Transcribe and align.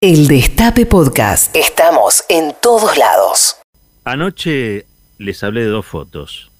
El 0.00 0.28
Destape 0.28 0.86
Podcast. 0.86 1.56
Estamos 1.56 2.22
en 2.28 2.54
todos 2.62 2.96
lados. 2.96 3.56
Anoche 4.04 4.86
les 5.18 5.42
hablé 5.42 5.62
de 5.62 5.66
dos 5.66 5.86
fotos. 5.86 6.52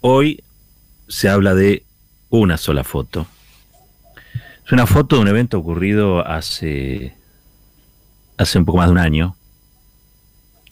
Hoy 0.00 0.42
se 1.06 1.28
habla 1.28 1.54
de 1.54 1.84
una 2.28 2.56
sola 2.56 2.82
foto. 2.82 3.28
Es 4.66 4.72
una 4.72 4.88
foto 4.88 5.14
de 5.14 5.22
un 5.22 5.28
evento 5.28 5.58
ocurrido 5.58 6.26
hace, 6.26 7.16
hace 8.36 8.58
un 8.58 8.64
poco 8.64 8.78
más 8.78 8.88
de 8.88 8.92
un 8.94 8.98
año, 8.98 9.36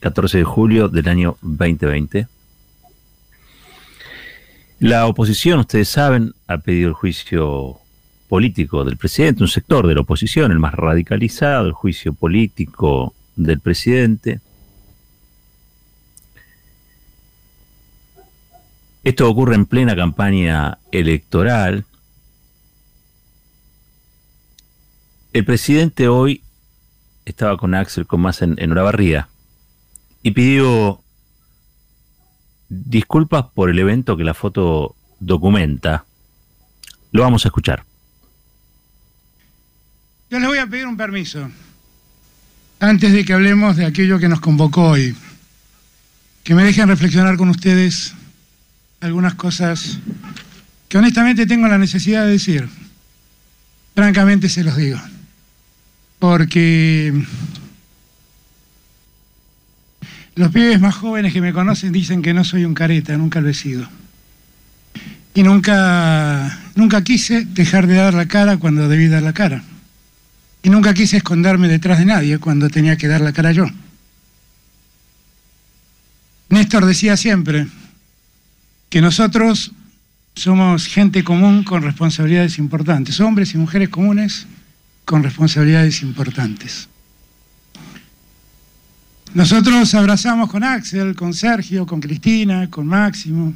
14 0.01 0.39
de 0.39 0.45
julio 0.45 0.89
del 0.89 1.07
año 1.07 1.37
2020. 1.43 2.27
La 4.81 5.07
oposición, 5.07 5.61
ustedes 5.61 5.89
saben, 5.89 6.35
ha 6.49 6.59
pedido 6.59 6.89
el 6.89 6.95
juicio 6.95 7.79
político 8.29 8.85
del 8.85 8.97
presidente, 8.97 9.43
un 9.43 9.49
sector 9.49 9.87
de 9.87 9.95
la 9.95 10.03
oposición, 10.03 10.53
el 10.53 10.59
más 10.59 10.75
radicalizado, 10.75 11.67
el 11.67 11.73
juicio 11.73 12.13
político 12.13 13.15
del 13.37 13.61
presidente. 13.61 14.41
Esto 19.05 19.31
ocurre 19.31 19.55
en 19.55 19.67
plena 19.67 19.95
campaña 19.95 20.79
electoral. 20.91 21.85
El 25.33 25.45
presidente 25.45 26.09
hoy 26.09 26.43
estaba 27.25 27.57
con 27.57 27.75
Axel 27.75 28.07
con 28.07 28.21
más 28.21 28.43
en, 28.43 28.57
en 28.59 28.73
Olavarría 28.73 29.29
y 30.23 30.33
pidió 30.33 31.01
disculpas 32.69 33.47
por 33.55 33.71
el 33.71 33.79
evento 33.79 34.17
que 34.17 34.25
la 34.25 34.35
foto 34.35 34.97
documenta. 35.21 36.05
Lo 37.13 37.23
vamos 37.23 37.45
a 37.45 37.49
escuchar. 37.49 37.86
Yo 40.29 40.41
les 40.41 40.49
voy 40.49 40.59
a 40.59 40.67
pedir 40.67 40.89
un 40.89 40.97
permiso, 40.97 41.49
antes 42.81 43.13
de 43.13 43.25
que 43.25 43.33
hablemos 43.33 43.77
de 43.77 43.85
aquello 43.85 44.19
que 44.19 44.29
nos 44.29 44.41
convocó 44.41 44.91
hoy, 44.91 45.15
que 46.43 46.53
me 46.57 46.65
dejen 46.65 46.89
reflexionar 46.89 47.37
con 47.37 47.49
ustedes 47.49 48.13
algunas 49.01 49.35
cosas 49.35 50.01
que 50.89 50.99
honestamente 50.99 51.47
tengo 51.47 51.69
la 51.69 51.79
necesidad 51.79 52.25
de 52.25 52.33
decir. 52.33 52.69
Francamente 53.95 54.49
se 54.49 54.65
los 54.65 54.77
digo, 54.77 55.01
porque 56.19 57.15
los 60.35 60.51
pibes 60.51 60.81
más 60.81 60.97
jóvenes 60.97 61.33
que 61.33 61.41
me 61.41 61.53
conocen 61.53 61.93
dicen 61.93 62.21
que 62.21 62.35
no 62.35 62.43
soy 62.43 62.65
un 62.65 62.75
careta, 62.75 63.17
nunca 63.17 63.41
lo 63.41 63.49
he 63.49 63.55
sido. 63.55 63.89
Y 65.35 65.45
nunca, 65.45 66.59
nunca 66.75 67.05
quise 67.05 67.45
dejar 67.45 67.87
de 67.87 67.95
dar 67.95 68.13
la 68.13 68.27
cara 68.27 68.57
cuando 68.57 68.89
debí 68.89 69.07
dar 69.07 69.23
la 69.23 69.33
cara. 69.33 69.63
Y 70.67 70.69
nunca 70.69 70.93
quise 70.95 71.19
esconderme 71.19 71.69
detrás 71.69 72.01
de 72.01 72.07
nadie 72.07 72.41
cuando 72.41 72.69
tenía 72.69 72.97
que 72.97 73.07
dar 73.07 73.21
la 73.21 73.33
cara 73.33 73.53
yo. 73.53 73.67
Néstor 76.49 76.85
decía 76.87 77.17
siempre 77.17 77.69
que 78.89 79.01
nosotros 79.01 79.71
somos 80.35 80.89
gente 80.89 81.23
común 81.23 81.63
con 81.63 81.83
responsabilidades 81.83 82.59
importantes, 82.59 83.21
hombres 83.21 83.55
y 83.55 83.59
mujeres 83.59 83.91
comunes 83.91 84.49
con 85.05 85.23
responsabilidades 85.23 86.03
importantes. 86.03 86.89
Nosotros 89.35 89.95
abrazamos 89.95 90.51
con 90.51 90.65
Axel, 90.65 91.15
con 91.15 91.33
Sergio, 91.33 91.87
con 91.87 92.01
Cristina, 92.01 92.69
con 92.69 92.89
Máximo. 92.89 93.55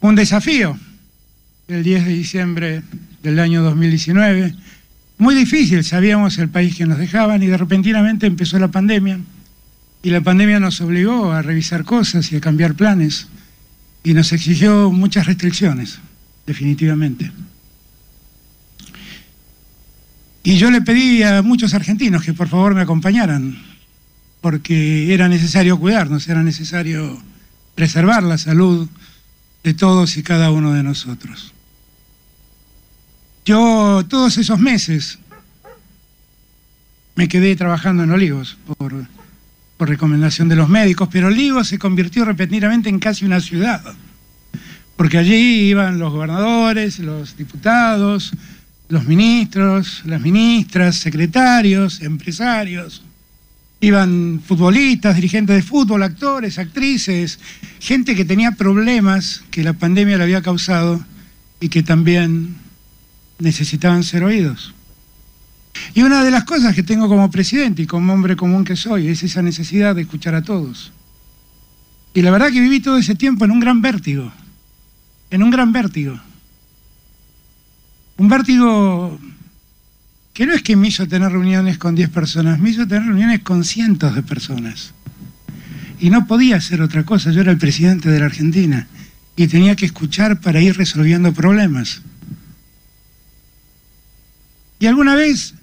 Un 0.00 0.14
desafío 0.16 0.78
el 1.66 1.82
10 1.82 2.04
de 2.04 2.12
diciembre 2.12 2.82
del 3.22 3.38
año 3.40 3.62
2019 3.62 4.54
muy 5.18 5.34
difícil, 5.34 5.84
sabíamos 5.84 6.38
el 6.38 6.48
país 6.48 6.76
que 6.76 6.86
nos 6.86 6.98
dejaban 6.98 7.42
y 7.42 7.46
de 7.46 7.56
repentinamente 7.56 8.26
empezó 8.26 8.58
la 8.58 8.68
pandemia 8.68 9.20
y 10.02 10.10
la 10.10 10.20
pandemia 10.20 10.60
nos 10.60 10.80
obligó 10.80 11.32
a 11.32 11.42
revisar 11.42 11.84
cosas 11.84 12.30
y 12.32 12.36
a 12.36 12.40
cambiar 12.40 12.74
planes 12.74 13.28
y 14.02 14.12
nos 14.12 14.32
exigió 14.32 14.90
muchas 14.90 15.26
restricciones, 15.26 15.98
definitivamente. 16.46 17.32
Y 20.42 20.58
yo 20.58 20.70
le 20.70 20.82
pedí 20.82 21.22
a 21.22 21.40
muchos 21.40 21.72
argentinos 21.72 22.22
que 22.22 22.34
por 22.34 22.48
favor 22.48 22.74
me 22.74 22.82
acompañaran, 22.82 23.56
porque 24.42 25.14
era 25.14 25.26
necesario 25.26 25.80
cuidarnos, 25.80 26.28
era 26.28 26.42
necesario 26.42 27.18
preservar 27.74 28.22
la 28.22 28.36
salud 28.36 28.86
de 29.62 29.72
todos 29.72 30.18
y 30.18 30.22
cada 30.22 30.50
uno 30.50 30.74
de 30.74 30.82
nosotros. 30.82 31.53
Yo 33.44 34.06
todos 34.08 34.38
esos 34.38 34.58
meses 34.58 35.18
me 37.14 37.28
quedé 37.28 37.54
trabajando 37.56 38.02
en 38.02 38.10
Olivos 38.10 38.56
por, 38.78 38.94
recomendación 39.86 40.48
de 40.48 40.56
los 40.56 40.70
médicos, 40.70 41.10
pero 41.12 41.26
Olivos 41.26 41.68
se 41.68 41.78
convirtió 41.78 42.24
repentinamente 42.24 42.88
en 42.88 42.98
casi 42.98 43.26
una 43.26 43.40
ciudad, 43.40 43.82
porque 44.96 45.18
allí 45.18 45.68
iban 45.68 45.98
los 45.98 46.10
gobernadores, 46.10 47.00
los 47.00 47.36
diputados, 47.36 48.32
los 48.88 49.04
ministros, 49.04 50.00
las 50.06 50.22
ministras, 50.22 50.96
secretarios, 50.96 52.00
empresarios, 52.00 53.02
iban 53.80 54.40
futbolistas, 54.42 55.16
dirigentes 55.16 55.56
de 55.56 55.62
fútbol, 55.62 56.02
actores, 56.02 56.58
actrices, 56.58 57.38
gente 57.78 58.14
que 58.14 58.24
tenía 58.24 58.52
problemas 58.52 59.44
que 59.50 59.64
la 59.64 59.74
pandemia 59.74 60.16
le 60.16 60.24
había 60.24 60.40
causado 60.40 61.04
y 61.60 61.68
que 61.68 61.82
también 61.82 62.63
necesitaban 63.38 64.02
ser 64.04 64.24
oídos. 64.24 64.74
Y 65.94 66.02
una 66.02 66.22
de 66.22 66.30
las 66.30 66.44
cosas 66.44 66.74
que 66.74 66.82
tengo 66.82 67.08
como 67.08 67.30
presidente 67.30 67.82
y 67.82 67.86
como 67.86 68.12
hombre 68.12 68.36
común 68.36 68.64
que 68.64 68.76
soy 68.76 69.08
es 69.08 69.22
esa 69.22 69.42
necesidad 69.42 69.94
de 69.94 70.02
escuchar 70.02 70.34
a 70.34 70.42
todos. 70.42 70.92
Y 72.14 72.22
la 72.22 72.30
verdad 72.30 72.50
que 72.50 72.60
viví 72.60 72.80
todo 72.80 72.96
ese 72.96 73.14
tiempo 73.14 73.44
en 73.44 73.50
un 73.50 73.60
gran 73.60 73.82
vértigo, 73.82 74.32
en 75.30 75.42
un 75.42 75.50
gran 75.50 75.72
vértigo. 75.72 76.18
Un 78.16 78.28
vértigo 78.28 79.18
que 80.32 80.46
no 80.46 80.52
es 80.52 80.62
que 80.62 80.76
me 80.76 80.88
hizo 80.88 81.06
tener 81.06 81.30
reuniones 81.32 81.78
con 81.78 81.94
10 81.94 82.10
personas, 82.10 82.60
me 82.60 82.70
hizo 82.70 82.86
tener 82.86 83.04
reuniones 83.04 83.40
con 83.40 83.64
cientos 83.64 84.14
de 84.14 84.22
personas. 84.22 84.92
Y 85.98 86.10
no 86.10 86.26
podía 86.26 86.56
hacer 86.56 86.82
otra 86.82 87.04
cosa, 87.04 87.32
yo 87.32 87.40
era 87.40 87.52
el 87.52 87.58
presidente 87.58 88.08
de 88.10 88.20
la 88.20 88.26
Argentina 88.26 88.86
y 89.36 89.48
tenía 89.48 89.74
que 89.74 89.86
escuchar 89.86 90.40
para 90.40 90.60
ir 90.60 90.76
resolviendo 90.76 91.32
problemas. 91.32 92.02
Y 94.84 94.86
alguna 94.86 95.14
vez 95.14 95.54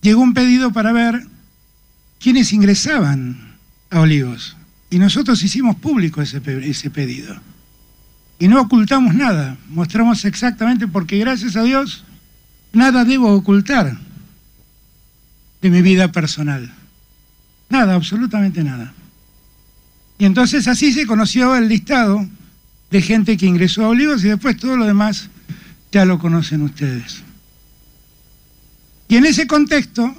llegó 0.00 0.22
un 0.22 0.32
pedido 0.32 0.72
para 0.72 0.92
ver 0.92 1.26
quiénes 2.18 2.54
ingresaban 2.54 3.58
a 3.90 4.00
Olivos. 4.00 4.56
Y 4.88 4.98
nosotros 4.98 5.42
hicimos 5.42 5.76
público 5.76 6.22
ese, 6.22 6.40
pedido. 6.40 7.36
Y 8.38 8.48
no 8.48 8.62
ocultamos 8.62 9.14
nada, 9.14 9.58
mostramos 9.68 10.24
exactamente, 10.24 10.88
porque 10.88 11.18
gracias 11.18 11.54
a 11.54 11.64
Dios 11.64 12.06
nada 12.72 13.04
debo 13.04 13.34
ocultar 13.34 13.98
de 15.60 15.68
mi 15.68 15.82
vida 15.82 16.10
personal. 16.10 16.72
Nada, 17.68 17.94
absolutamente 17.94 18.64
nada. 18.64 18.94
Y 20.18 20.24
entonces 20.24 20.66
así 20.66 20.94
se 20.94 21.06
conoció 21.06 21.54
el 21.54 21.68
listado 21.68 22.26
de 22.90 23.02
gente 23.02 23.36
que 23.36 23.44
ingresó 23.44 23.84
a 23.84 23.88
Olivos 23.88 24.24
y 24.24 24.28
después 24.28 24.56
todo 24.56 24.78
lo 24.78 24.86
demás 24.86 25.28
ya 25.92 26.06
lo 26.06 26.18
conocen 26.18 26.62
ustedes. 26.62 27.25
Y 29.08 29.16
en 29.16 29.26
ese 29.26 29.46
contexto, 29.46 30.14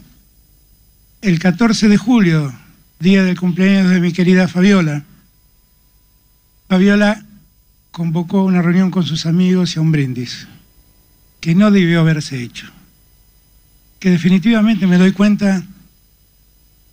el 1.21 1.39
14 1.39 1.89
de 1.89 1.97
julio, 1.97 2.53
día 2.99 3.23
del 3.23 3.39
cumpleaños 3.39 3.89
de 3.91 3.99
mi 3.99 4.13
querida 4.13 4.47
Fabiola, 4.47 5.03
Fabiola 6.69 7.25
convocó 7.91 8.43
una 8.43 8.61
reunión 8.61 8.91
con 8.91 9.03
sus 9.03 9.25
amigos 9.25 9.75
y 9.75 9.79
a 9.79 9.81
un 9.81 9.91
brindis, 9.91 10.47
que 11.41 11.53
no 11.53 11.71
debió 11.71 11.99
haberse 11.99 12.41
hecho, 12.41 12.67
que 13.99 14.09
definitivamente 14.09 14.87
me 14.87 14.97
doy 14.97 15.11
cuenta 15.11 15.63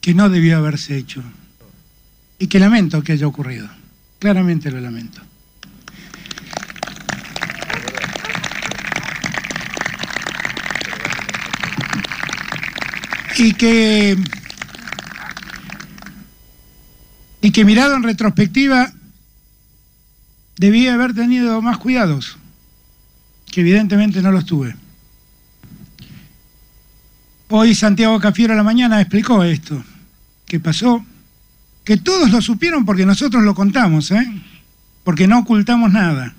que 0.00 0.14
no 0.14 0.28
debió 0.28 0.58
haberse 0.58 0.96
hecho 0.96 1.22
y 2.38 2.48
que 2.48 2.58
lamento 2.58 3.02
que 3.02 3.12
haya 3.12 3.26
ocurrido, 3.26 3.68
claramente 4.18 4.70
lo 4.70 4.80
lamento. 4.80 5.22
Y 13.36 13.52
que, 13.54 14.16
y 17.40 17.50
que 17.50 17.64
mirado 17.64 17.96
en 17.96 18.02
retrospectiva 18.02 18.92
debía 20.56 20.94
haber 20.94 21.14
tenido 21.14 21.60
más 21.60 21.78
cuidados, 21.78 22.38
que 23.50 23.60
evidentemente 23.60 24.22
no 24.22 24.30
los 24.30 24.46
tuve. 24.46 24.76
Hoy 27.48 27.74
Santiago 27.74 28.18
Cafiero 28.20 28.54
a 28.54 28.56
la 28.56 28.62
mañana 28.62 29.00
explicó 29.00 29.42
esto, 29.42 29.84
que 30.46 30.60
pasó, 30.60 31.04
que 31.84 31.96
todos 31.96 32.30
lo 32.30 32.40
supieron 32.40 32.84
porque 32.84 33.06
nosotros 33.06 33.42
lo 33.42 33.54
contamos, 33.54 34.10
¿eh? 34.10 34.42
porque 35.02 35.26
no 35.26 35.40
ocultamos 35.40 35.92
nada, 35.92 36.34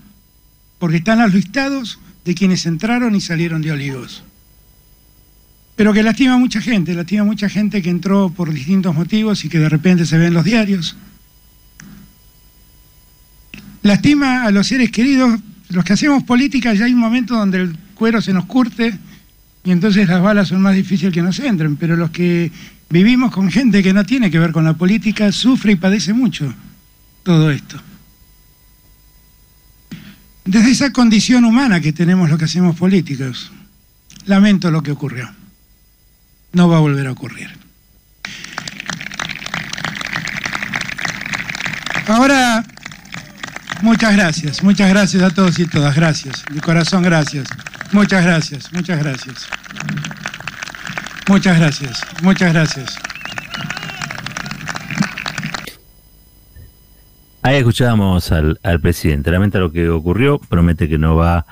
porque 0.79 0.97
están 0.97 1.19
los 1.19 1.33
listados 1.33 1.99
de 2.23 2.35
quienes 2.35 2.65
entraron 2.65 3.15
y 3.15 3.21
salieron 3.21 3.61
de 3.61 3.71
Olivos. 3.71 4.23
Pero 5.75 5.91
que 5.91 6.03
lastima 6.03 6.35
a 6.35 6.37
mucha 6.37 6.61
gente, 6.61 6.93
lastima 6.93 7.21
a 7.21 7.25
mucha 7.25 7.49
gente 7.49 7.81
que 7.81 7.89
entró 7.89 8.29
por 8.29 8.51
distintos 8.53 8.95
motivos 8.95 9.43
y 9.43 9.49
que 9.49 9.59
de 9.59 9.67
repente 9.67 10.05
se 10.05 10.17
ve 10.17 10.27
en 10.27 10.33
los 10.33 10.45
diarios. 10.45 10.95
Lastima 13.81 14.43
a 14.43 14.51
los 14.51 14.67
seres 14.67 14.89
queridos, 14.89 15.39
los 15.69 15.83
que 15.83 15.93
hacemos 15.93 16.23
política 16.23 16.73
ya 16.73 16.85
hay 16.85 16.93
un 16.93 16.99
momento 16.99 17.35
donde 17.35 17.61
el 17.61 17.77
cuero 17.93 18.21
se 18.21 18.33
nos 18.33 18.45
curte 18.45 18.97
y 19.63 19.71
entonces 19.71 20.07
las 20.07 20.21
balas 20.21 20.47
son 20.47 20.61
más 20.61 20.75
difíciles 20.75 21.13
que 21.13 21.21
nos 21.21 21.39
entren, 21.39 21.75
pero 21.75 21.95
los 21.95 22.09
que 22.09 22.51
vivimos 22.89 23.31
con 23.31 23.51
gente 23.51 23.83
que 23.83 23.93
no 23.93 24.05
tiene 24.05 24.31
que 24.31 24.39
ver 24.39 24.53
con 24.53 24.63
la 24.63 24.73
política 24.73 25.31
sufre 25.31 25.73
y 25.73 25.75
padece 25.75 26.13
mucho 26.13 26.53
todo 27.23 27.51
esto. 27.51 27.81
Desde 30.45 30.71
esa 30.71 30.93
condición 30.93 31.43
humana 31.43 31.81
que 31.81 31.91
tenemos 31.91 32.29
los 32.29 32.39
que 32.39 32.45
hacemos 32.45 32.77
políticos, 32.77 33.51
lamento 34.25 34.71
lo 34.71 34.81
que 34.81 34.91
ocurrió 34.91 35.44
no 36.55 36.67
va 36.67 36.77
a 36.77 36.79
volver 36.79 37.05
a 37.05 37.11
ocurrir. 37.11 37.49
Ahora, 42.07 42.63
muchas 43.83 44.15
gracias, 44.15 44.63
muchas 44.63 44.89
gracias 44.89 45.21
a 45.21 45.29
todos 45.29 45.59
y 45.59 45.67
todas, 45.67 45.95
gracias, 45.95 46.43
de 46.49 46.61
corazón 46.61 47.03
gracias, 47.03 47.47
muchas 47.91 48.23
gracias, 48.23 48.73
muchas 48.73 48.97
gracias. 48.97 49.47
Muchas 51.27 51.57
gracias, 51.57 52.01
muchas 52.21 52.53
gracias. 52.53 52.95
Ahí 57.41 57.57
escuchábamos 57.57 58.31
al, 58.31 58.59
presidente. 58.79 59.31
Lamenta 59.31 59.57
lo 59.57 59.71
que 59.71 59.89
ocurrió, 59.89 60.37
promete 60.37 60.87
que 60.87 60.99
no 60.99 61.15
va 61.15 61.47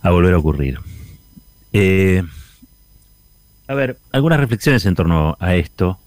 a 0.00 0.10
volver 0.10 0.32
a 0.32 0.38
ocurrir. 0.38 0.80
Eh, 1.74 2.22
a 3.66 3.74
ver, 3.74 3.98
algunas 4.12 4.40
reflexiones 4.40 4.84
en 4.86 4.94
torno 4.94 5.36
a 5.40 5.54
esto, 5.54 5.98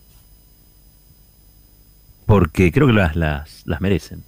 porque 2.25 2.71
creo 2.71 2.87
que 2.87 2.93
las, 2.93 3.15
las, 3.15 3.81
merecen. 3.81 4.23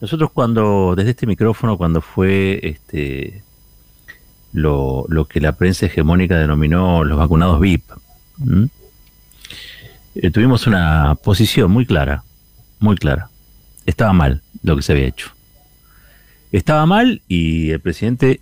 Nosotros 0.00 0.30
cuando, 0.32 0.94
desde 0.96 1.10
este 1.10 1.26
micrófono, 1.26 1.76
cuando 1.76 2.00
fue 2.00 2.60
este 2.62 3.42
lo, 4.52 5.04
lo 5.08 5.26
que 5.26 5.40
la 5.40 5.52
prensa 5.52 5.86
hegemónica 5.86 6.38
denominó 6.38 7.04
los 7.04 7.18
vacunados 7.18 7.60
VIP, 7.60 7.84
eh, 10.14 10.30
tuvimos 10.30 10.66
una 10.66 11.16
posición 11.22 11.70
muy 11.70 11.86
clara, 11.86 12.24
muy 12.80 12.96
clara. 12.96 13.28
Estaba 13.86 14.12
mal 14.12 14.42
lo 14.62 14.76
que 14.76 14.82
se 14.82 14.92
había 14.92 15.06
hecho. 15.06 15.30
Estaba 16.50 16.84
mal 16.86 17.22
y 17.28 17.70
el 17.70 17.80
presidente 17.80 18.40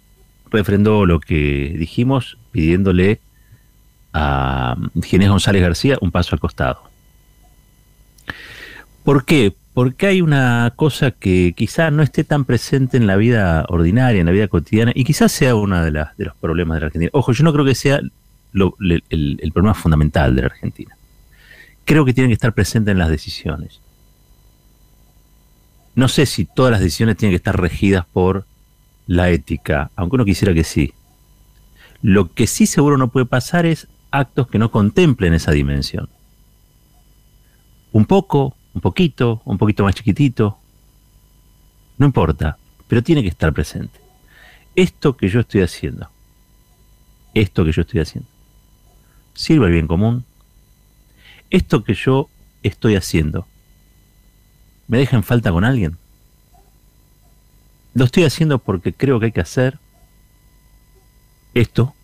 refrendó 0.50 1.06
lo 1.06 1.20
que 1.20 1.75
dijimos 1.78 2.38
pidiéndole 2.50 3.20
a 4.12 4.76
Ginés 5.02 5.28
González 5.28 5.62
García 5.62 5.98
un 6.00 6.10
paso 6.10 6.34
al 6.34 6.40
costado. 6.40 6.90
¿Por 9.04 9.24
qué? 9.24 9.54
Porque 9.72 10.06
hay 10.06 10.20
una 10.20 10.72
cosa 10.76 11.10
que 11.10 11.54
quizá 11.56 11.90
no 11.90 12.02
esté 12.02 12.24
tan 12.24 12.44
presente 12.44 12.96
en 12.96 13.06
la 13.06 13.16
vida 13.16 13.64
ordinaria, 13.68 14.20
en 14.20 14.26
la 14.26 14.32
vida 14.32 14.48
cotidiana, 14.48 14.92
y 14.94 15.04
quizás 15.04 15.32
sea 15.32 15.54
uno 15.54 15.82
de, 15.82 15.90
los 15.90 16.36
problemas 16.40 16.76
de 16.76 16.80
la 16.80 16.86
Argentina. 16.86 17.10
Ojo, 17.14 17.32
yo 17.32 17.44
no 17.44 17.52
creo 17.52 17.64
que 17.64 17.74
sea 17.74 18.00
el, 18.52 19.04
el 19.08 19.52
problema 19.52 19.74
fundamental 19.74 20.34
de 20.34 20.42
la 20.42 20.48
Argentina. 20.48 20.96
Creo 21.84 22.04
que 22.04 22.12
tiene 22.12 22.28
que 22.28 22.34
estar 22.34 22.52
presente 22.52 22.90
en 22.90 22.98
las 22.98 23.08
decisiones. 23.08 23.80
No 25.94 26.08
sé 26.08 26.26
si 26.26 26.44
todas 26.44 26.72
las 26.72 26.80
decisiones 26.80 27.16
tienen 27.16 27.32
que 27.32 27.36
estar 27.36 27.58
regidas 27.58 28.06
por 28.12 28.44
la 29.06 29.30
ética, 29.30 29.90
aunque 29.96 30.16
uno 30.16 30.24
quisiera 30.24 30.54
que 30.54 30.64
sí. 30.64 30.94
Lo 32.02 32.32
que 32.32 32.46
sí 32.46 32.66
seguro 32.66 32.96
no 32.96 33.08
puede 33.08 33.26
pasar 33.26 33.66
es 33.66 33.88
actos 34.10 34.48
que 34.48 34.58
no 34.58 34.70
contemplen 34.70 35.34
esa 35.34 35.52
dimensión. 35.52 36.08
Un 37.92 38.04
poco, 38.04 38.56
un 38.74 38.80
poquito, 38.80 39.42
un 39.44 39.58
poquito 39.58 39.84
más 39.84 39.94
chiquitito, 39.94 40.58
no 41.98 42.06
importa, 42.06 42.58
pero 42.88 43.02
tiene 43.02 43.22
que 43.22 43.28
estar 43.28 43.52
presente. 43.52 44.00
Esto 44.74 45.16
que 45.16 45.28
yo 45.28 45.40
estoy 45.40 45.62
haciendo, 45.62 46.08
esto 47.34 47.64
que 47.64 47.72
yo 47.72 47.82
estoy 47.82 48.00
haciendo, 48.00 48.28
sirve 49.34 49.66
al 49.66 49.72
bien 49.72 49.86
común. 49.86 50.24
Esto 51.50 51.82
que 51.82 51.94
yo 51.94 52.28
estoy 52.62 52.94
haciendo, 52.94 53.46
¿me 54.86 54.98
deja 54.98 55.16
en 55.16 55.24
falta 55.24 55.50
con 55.50 55.64
alguien? 55.64 55.98
Lo 57.92 58.04
estoy 58.04 58.22
haciendo 58.22 58.60
porque 58.60 58.92
creo 58.92 59.18
que 59.18 59.26
hay 59.26 59.32
que 59.32 59.40
hacer 59.40 59.80
esto 61.54 61.94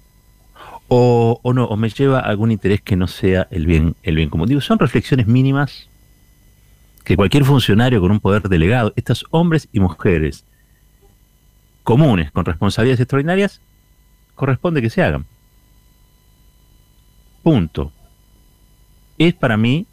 o, 0.88 1.40
no, 1.54 1.64
o 1.64 1.76
me 1.76 1.88
lleva 1.88 2.20
algún 2.20 2.52
interés 2.52 2.80
que 2.80 2.96
no 2.96 3.06
sea 3.08 3.48
el 3.50 3.66
bien, 3.66 3.96
el 4.02 4.16
bien 4.16 4.30
común. 4.30 4.48
Digo, 4.48 4.60
son 4.60 4.78
reflexiones 4.78 5.26
mínimas 5.26 5.88
que 7.04 7.16
cualquier 7.16 7.44
funcionario 7.44 8.00
con 8.00 8.10
un 8.10 8.20
poder 8.20 8.42
delegado, 8.42 8.92
estos 8.96 9.24
hombres 9.30 9.68
y 9.72 9.80
mujeres 9.80 10.44
comunes 11.84 12.32
con 12.32 12.44
responsabilidades 12.44 13.00
extraordinarias, 13.00 13.60
corresponde 14.34 14.82
que 14.82 14.90
se 14.90 15.02
hagan. 15.02 15.24
Punto. 17.44 17.92
Es 19.18 19.34
para 19.34 19.56
mí, 19.56 19.86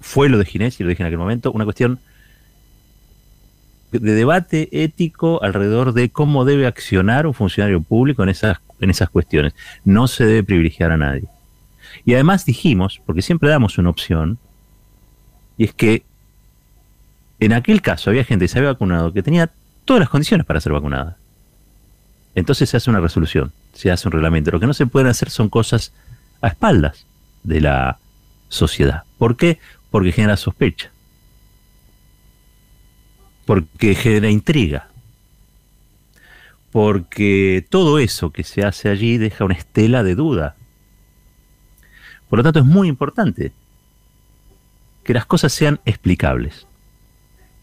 fue 0.00 0.28
lo 0.28 0.36
de 0.36 0.44
Ginés, 0.44 0.78
y 0.80 0.84
lo 0.84 0.90
dije 0.90 1.02
en 1.02 1.06
aquel 1.06 1.18
momento, 1.18 1.50
una 1.50 1.64
cuestión 1.64 1.98
de 3.98 4.14
debate 4.14 4.68
ético 4.72 5.42
alrededor 5.42 5.92
de 5.92 6.10
cómo 6.10 6.44
debe 6.44 6.66
accionar 6.66 7.26
un 7.26 7.34
funcionario 7.34 7.80
público 7.80 8.22
en 8.22 8.28
esas, 8.28 8.58
en 8.80 8.90
esas 8.90 9.10
cuestiones. 9.10 9.54
No 9.84 10.08
se 10.08 10.24
debe 10.26 10.44
privilegiar 10.44 10.92
a 10.92 10.96
nadie. 10.96 11.24
Y 12.04 12.14
además 12.14 12.44
dijimos, 12.44 13.00
porque 13.06 13.22
siempre 13.22 13.48
damos 13.48 13.78
una 13.78 13.90
opción, 13.90 14.38
y 15.56 15.64
es 15.64 15.74
que 15.74 16.02
en 17.40 17.52
aquel 17.52 17.82
caso 17.82 18.10
había 18.10 18.24
gente 18.24 18.44
que 18.44 18.48
se 18.48 18.58
había 18.58 18.72
vacunado 18.72 19.12
que 19.12 19.22
tenía 19.22 19.50
todas 19.84 20.00
las 20.00 20.08
condiciones 20.08 20.46
para 20.46 20.60
ser 20.60 20.72
vacunada. 20.72 21.16
Entonces 22.34 22.68
se 22.68 22.76
hace 22.76 22.90
una 22.90 23.00
resolución, 23.00 23.52
se 23.72 23.90
hace 23.90 24.08
un 24.08 24.12
reglamento. 24.12 24.50
Lo 24.50 24.60
que 24.60 24.66
no 24.66 24.74
se 24.74 24.86
pueden 24.86 25.08
hacer 25.08 25.30
son 25.30 25.48
cosas 25.48 25.92
a 26.40 26.48
espaldas 26.48 27.06
de 27.44 27.60
la 27.60 27.98
sociedad. 28.48 29.04
¿Por 29.18 29.36
qué? 29.36 29.58
Porque 29.90 30.10
genera 30.10 30.36
sospecha 30.36 30.93
porque 33.46 33.94
genera 33.94 34.30
intriga, 34.30 34.88
porque 36.72 37.66
todo 37.68 37.98
eso 37.98 38.30
que 38.30 38.44
se 38.44 38.64
hace 38.64 38.88
allí 38.88 39.18
deja 39.18 39.44
una 39.44 39.54
estela 39.54 40.02
de 40.02 40.14
duda. 40.14 40.56
Por 42.28 42.38
lo 42.38 42.42
tanto, 42.42 42.60
es 42.60 42.64
muy 42.64 42.88
importante 42.88 43.52
que 45.04 45.14
las 45.14 45.26
cosas 45.26 45.52
sean 45.52 45.80
explicables, 45.84 46.66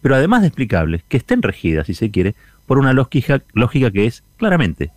pero 0.02 0.16
además 0.16 0.42
de 0.42 0.48
explicables, 0.48 1.04
que 1.08 1.18
estén 1.18 1.42
regidas, 1.42 1.88
si 1.88 1.94
se 1.94 2.12
quiere, 2.12 2.36
por 2.68 2.78
una 2.78 2.94
lógica, 2.94 3.42
lógica 3.54 3.92
que 3.92 4.06
es 4.06 4.24
claramente 4.38 4.92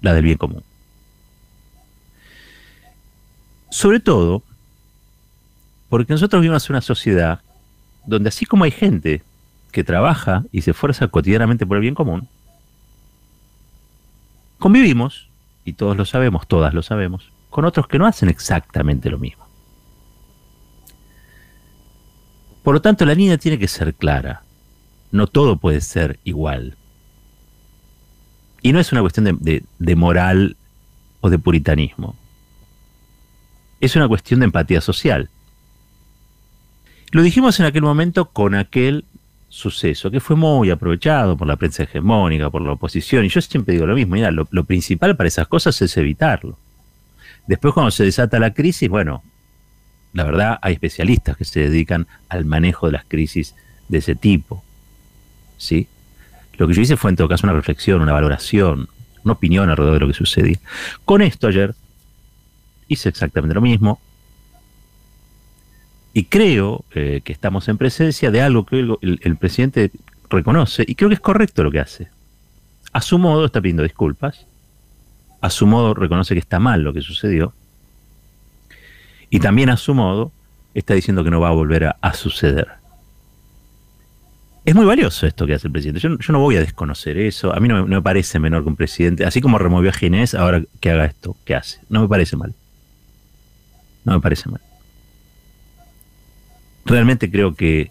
la 0.00 0.12
del 0.12 0.24
bien 0.24 0.38
común. 0.38 0.62
Sobre 3.70 4.00
todo, 4.00 4.42
porque 5.88 6.12
nosotros 6.12 6.40
vivimos 6.40 6.68
en 6.68 6.74
una 6.74 6.82
sociedad 6.82 7.40
donde 8.06 8.28
así 8.28 8.46
como 8.46 8.64
hay 8.64 8.70
gente 8.70 9.22
que 9.76 9.84
trabaja 9.84 10.42
y 10.52 10.62
se 10.62 10.70
esfuerza 10.70 11.08
cotidianamente 11.08 11.66
por 11.66 11.76
el 11.76 11.82
bien 11.82 11.94
común, 11.94 12.30
convivimos, 14.58 15.28
y 15.66 15.74
todos 15.74 15.98
lo 15.98 16.06
sabemos, 16.06 16.46
todas 16.46 16.72
lo 16.72 16.82
sabemos, 16.82 17.30
con 17.50 17.66
otros 17.66 17.86
que 17.86 17.98
no 17.98 18.06
hacen 18.06 18.30
exactamente 18.30 19.10
lo 19.10 19.18
mismo. 19.18 19.46
Por 22.62 22.72
lo 22.72 22.80
tanto, 22.80 23.04
la 23.04 23.12
línea 23.12 23.36
tiene 23.36 23.58
que 23.58 23.68
ser 23.68 23.92
clara. 23.92 24.44
No 25.12 25.26
todo 25.26 25.58
puede 25.58 25.82
ser 25.82 26.20
igual. 26.24 26.78
Y 28.62 28.72
no 28.72 28.80
es 28.80 28.92
una 28.92 29.02
cuestión 29.02 29.38
de, 29.38 29.62
de 29.78 29.94
moral 29.94 30.56
o 31.20 31.28
de 31.28 31.38
puritanismo. 31.38 32.16
Es 33.80 33.94
una 33.94 34.08
cuestión 34.08 34.40
de 34.40 34.46
empatía 34.46 34.80
social. 34.80 35.28
Lo 37.10 37.20
dijimos 37.22 37.60
en 37.60 37.66
aquel 37.66 37.82
momento 37.82 38.30
con 38.30 38.54
aquel 38.54 39.04
suceso 39.56 40.10
que 40.10 40.20
fue 40.20 40.36
muy 40.36 40.70
aprovechado 40.70 41.34
por 41.34 41.48
la 41.48 41.56
prensa 41.56 41.84
hegemónica, 41.84 42.50
por 42.50 42.60
la 42.60 42.72
oposición, 42.72 43.24
y 43.24 43.30
yo 43.30 43.40
siempre 43.40 43.72
digo 43.72 43.86
lo 43.86 43.94
mismo, 43.94 44.14
mira, 44.14 44.30
lo, 44.30 44.64
principal 44.64 45.16
para 45.16 45.28
esas 45.28 45.48
cosas 45.48 45.80
es 45.80 45.96
evitarlo. 45.96 46.58
Después 47.46 47.72
cuando 47.72 47.90
se 47.90 48.04
desata 48.04 48.38
la 48.38 48.52
crisis, 48.52 48.90
bueno, 48.90 49.22
la 50.12 50.24
verdad 50.24 50.58
hay 50.60 50.74
especialistas 50.74 51.38
que 51.38 51.46
se 51.46 51.60
dedican 51.60 52.06
al 52.28 52.44
manejo 52.44 52.86
de 52.86 52.92
las 52.92 53.06
crisis 53.06 53.54
de 53.88 53.98
ese 53.98 54.14
tipo. 54.14 54.62
¿Sí? 55.56 55.88
Lo 56.58 56.68
que 56.68 56.74
yo 56.74 56.82
hice 56.82 56.98
fue 56.98 57.10
en 57.10 57.16
todo 57.16 57.28
caso 57.28 57.46
una 57.46 57.54
reflexión, 57.54 58.02
una 58.02 58.12
valoración, 58.12 58.90
una 59.24 59.32
opinión 59.32 59.70
alrededor 59.70 59.94
de 59.94 60.00
lo 60.00 60.08
que 60.08 60.14
sucedía. 60.14 60.58
Con 61.06 61.22
esto 61.22 61.48
ayer 61.48 61.74
hice 62.88 63.08
exactamente 63.08 63.54
lo 63.54 63.62
mismo, 63.62 64.00
y 66.16 66.24
creo 66.24 66.86
eh, 66.94 67.20
que 67.22 67.30
estamos 67.30 67.68
en 67.68 67.76
presencia 67.76 68.30
de 68.30 68.40
algo 68.40 68.64
que 68.64 68.78
el, 68.78 69.36
presidente 69.36 69.90
reconoce 70.30 70.82
y 70.88 70.94
creo 70.94 71.10
que 71.10 71.16
es 71.16 71.20
correcto 71.20 71.62
lo 71.62 71.70
que 71.70 71.78
hace. 71.78 72.08
A 72.94 73.02
su 73.02 73.18
modo 73.18 73.44
está 73.44 73.60
pidiendo 73.60 73.82
disculpas, 73.82 74.46
a 75.42 75.50
su 75.50 75.66
modo 75.66 75.92
reconoce 75.92 76.32
que 76.32 76.40
está 76.40 76.58
mal 76.58 76.80
lo 76.80 76.94
que 76.94 77.02
sucedió, 77.02 77.52
y 79.28 79.40
también 79.40 79.68
a 79.68 79.76
su 79.76 79.92
modo 79.92 80.32
está 80.72 80.94
diciendo 80.94 81.22
que 81.22 81.28
no 81.28 81.38
va 81.38 81.48
a 81.48 81.52
volver 81.52 81.94
a, 82.00 82.14
suceder. 82.14 82.66
Es 84.64 84.74
muy 84.74 84.86
valioso 84.86 85.26
esto 85.26 85.46
que 85.46 85.52
hace 85.52 85.66
el 85.66 85.72
presidente. 85.72 86.00
Yo, 86.00 86.08
no 86.32 86.40
voy 86.40 86.56
a 86.56 86.60
desconocer 86.60 87.18
eso. 87.18 87.54
A 87.54 87.60
mí 87.60 87.68
no, 87.68 87.86
me 87.86 88.00
parece 88.00 88.38
menor 88.38 88.62
que 88.62 88.70
un 88.70 88.76
presidente, 88.76 89.26
así 89.26 89.42
como 89.42 89.58
removió 89.58 89.90
a 89.90 89.92
Ginés, 89.92 90.34
ahora 90.34 90.62
que 90.80 90.90
haga 90.92 91.04
esto, 91.04 91.36
¿qué 91.44 91.54
hace? 91.54 91.80
No 91.90 92.00
me 92.00 92.08
parece 92.08 92.36
mal. 92.38 92.54
No 94.06 94.14
me 94.14 94.20
parece 94.20 94.48
mal. 94.48 94.62
Realmente 96.86 97.30
creo 97.30 97.54
que 97.54 97.90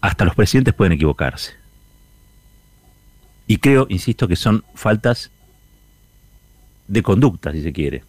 hasta 0.00 0.24
los 0.24 0.34
presidentes 0.34 0.72
pueden 0.72 0.92
equivocarse. 0.92 1.52
Y 3.48 3.56
creo, 3.56 3.86
insisto, 3.88 4.28
que 4.28 4.36
son 4.36 4.64
faltas 4.74 5.30
de 6.86 7.02
conducta, 7.02 7.50
si 7.50 7.62
se 7.62 7.72
quiere, 7.72 8.04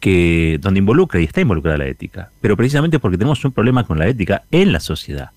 que 0.00 0.58
donde 0.60 0.78
involucra 0.78 1.20
y 1.20 1.24
está 1.24 1.40
involucrada 1.40 1.78
la 1.78 1.86
ética, 1.86 2.30
pero 2.40 2.56
precisamente 2.56 2.98
porque 2.98 3.16
tenemos 3.16 3.44
un 3.44 3.52
problema 3.52 3.86
con 3.86 3.98
la 3.98 4.08
ética 4.08 4.42
en 4.50 4.72
la 4.72 4.80
sociedad. 4.80 5.30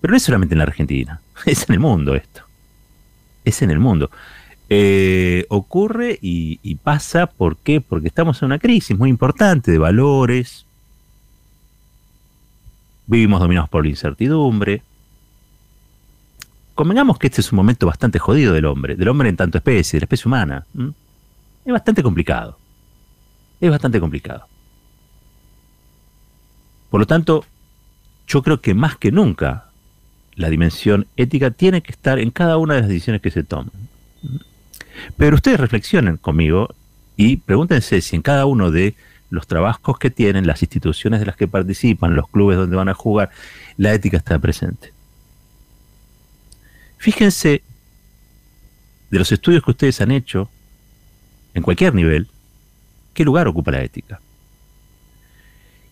Pero 0.00 0.12
no 0.12 0.16
es 0.16 0.22
solamente 0.22 0.54
en 0.54 0.58
la 0.58 0.64
Argentina, 0.64 1.20
es 1.44 1.68
en 1.68 1.74
el 1.74 1.80
mundo 1.80 2.14
esto. 2.14 2.42
Es 3.44 3.60
en 3.60 3.70
el 3.70 3.78
mundo. 3.78 4.10
Eh, 4.72 5.46
ocurre 5.48 6.18
y, 6.22 6.74
pasa, 6.76 7.26
¿por 7.26 7.56
qué? 7.56 7.80
Porque 7.80 8.08
estamos 8.08 8.40
en 8.40 8.46
una 8.46 8.58
crisis 8.58 8.96
muy 8.96 9.10
importante 9.10 9.72
de 9.72 9.78
valores. 9.78 10.64
Vivimos 13.06 13.40
dominados 13.40 13.68
por 13.68 13.84
la 13.84 13.90
incertidumbre 13.90 14.82
convengamos 16.80 17.18
que 17.18 17.26
este 17.26 17.42
es 17.42 17.52
un 17.52 17.56
momento 17.56 17.86
bastante 17.86 18.18
jodido 18.18 18.54
del 18.54 18.64
hombre, 18.64 18.96
del 18.96 19.08
hombre 19.08 19.28
en 19.28 19.36
tanto 19.36 19.58
especie, 19.58 19.98
de 19.98 20.00
la 20.00 20.04
especie 20.04 20.26
humana. 20.26 20.64
Es 21.62 21.72
bastante 21.74 22.02
complicado. 22.02 22.56
Es 23.60 23.70
bastante 23.70 24.00
complicado. 24.00 24.46
Por 26.88 27.00
lo 27.00 27.06
tanto, 27.06 27.44
yo 28.26 28.42
creo 28.42 28.62
que 28.62 28.72
más 28.72 28.96
que 28.96 29.12
nunca 29.12 29.66
la 30.36 30.48
dimensión 30.48 31.06
ética 31.18 31.50
tiene 31.50 31.82
que 31.82 31.92
estar 31.92 32.18
en 32.18 32.30
cada 32.30 32.56
una 32.56 32.72
de 32.72 32.80
las 32.80 32.88
decisiones 32.88 33.20
que 33.20 33.30
se 33.30 33.44
toman. 33.44 33.72
Pero 35.16 35.36
ustedes 35.36 35.60
reflexionen 35.60 36.16
conmigo 36.16 36.74
y 37.16 37.36
pregúntense 37.36 38.00
si 38.00 38.16
en 38.16 38.22
cada 38.22 38.46
uno 38.46 38.70
de 38.70 38.94
los 39.30 39.46
trabajos 39.46 39.98
que 39.98 40.10
tienen, 40.10 40.46
las 40.46 40.62
instituciones 40.62 41.20
de 41.20 41.26
las 41.26 41.36
que 41.36 41.48
participan, 41.48 42.16
los 42.16 42.28
clubes 42.28 42.56
donde 42.58 42.76
van 42.76 42.88
a 42.88 42.94
jugar, 42.94 43.30
la 43.76 43.92
ética 43.94 44.16
está 44.16 44.38
presente. 44.38 44.92
Fíjense 46.98 47.62
de 49.10 49.18
los 49.18 49.32
estudios 49.32 49.62
que 49.64 49.70
ustedes 49.70 50.00
han 50.00 50.10
hecho, 50.10 50.50
en 51.54 51.62
cualquier 51.62 51.94
nivel, 51.94 52.28
qué 53.14 53.24
lugar 53.24 53.48
ocupa 53.48 53.70
la 53.70 53.82
ética. 53.82 54.20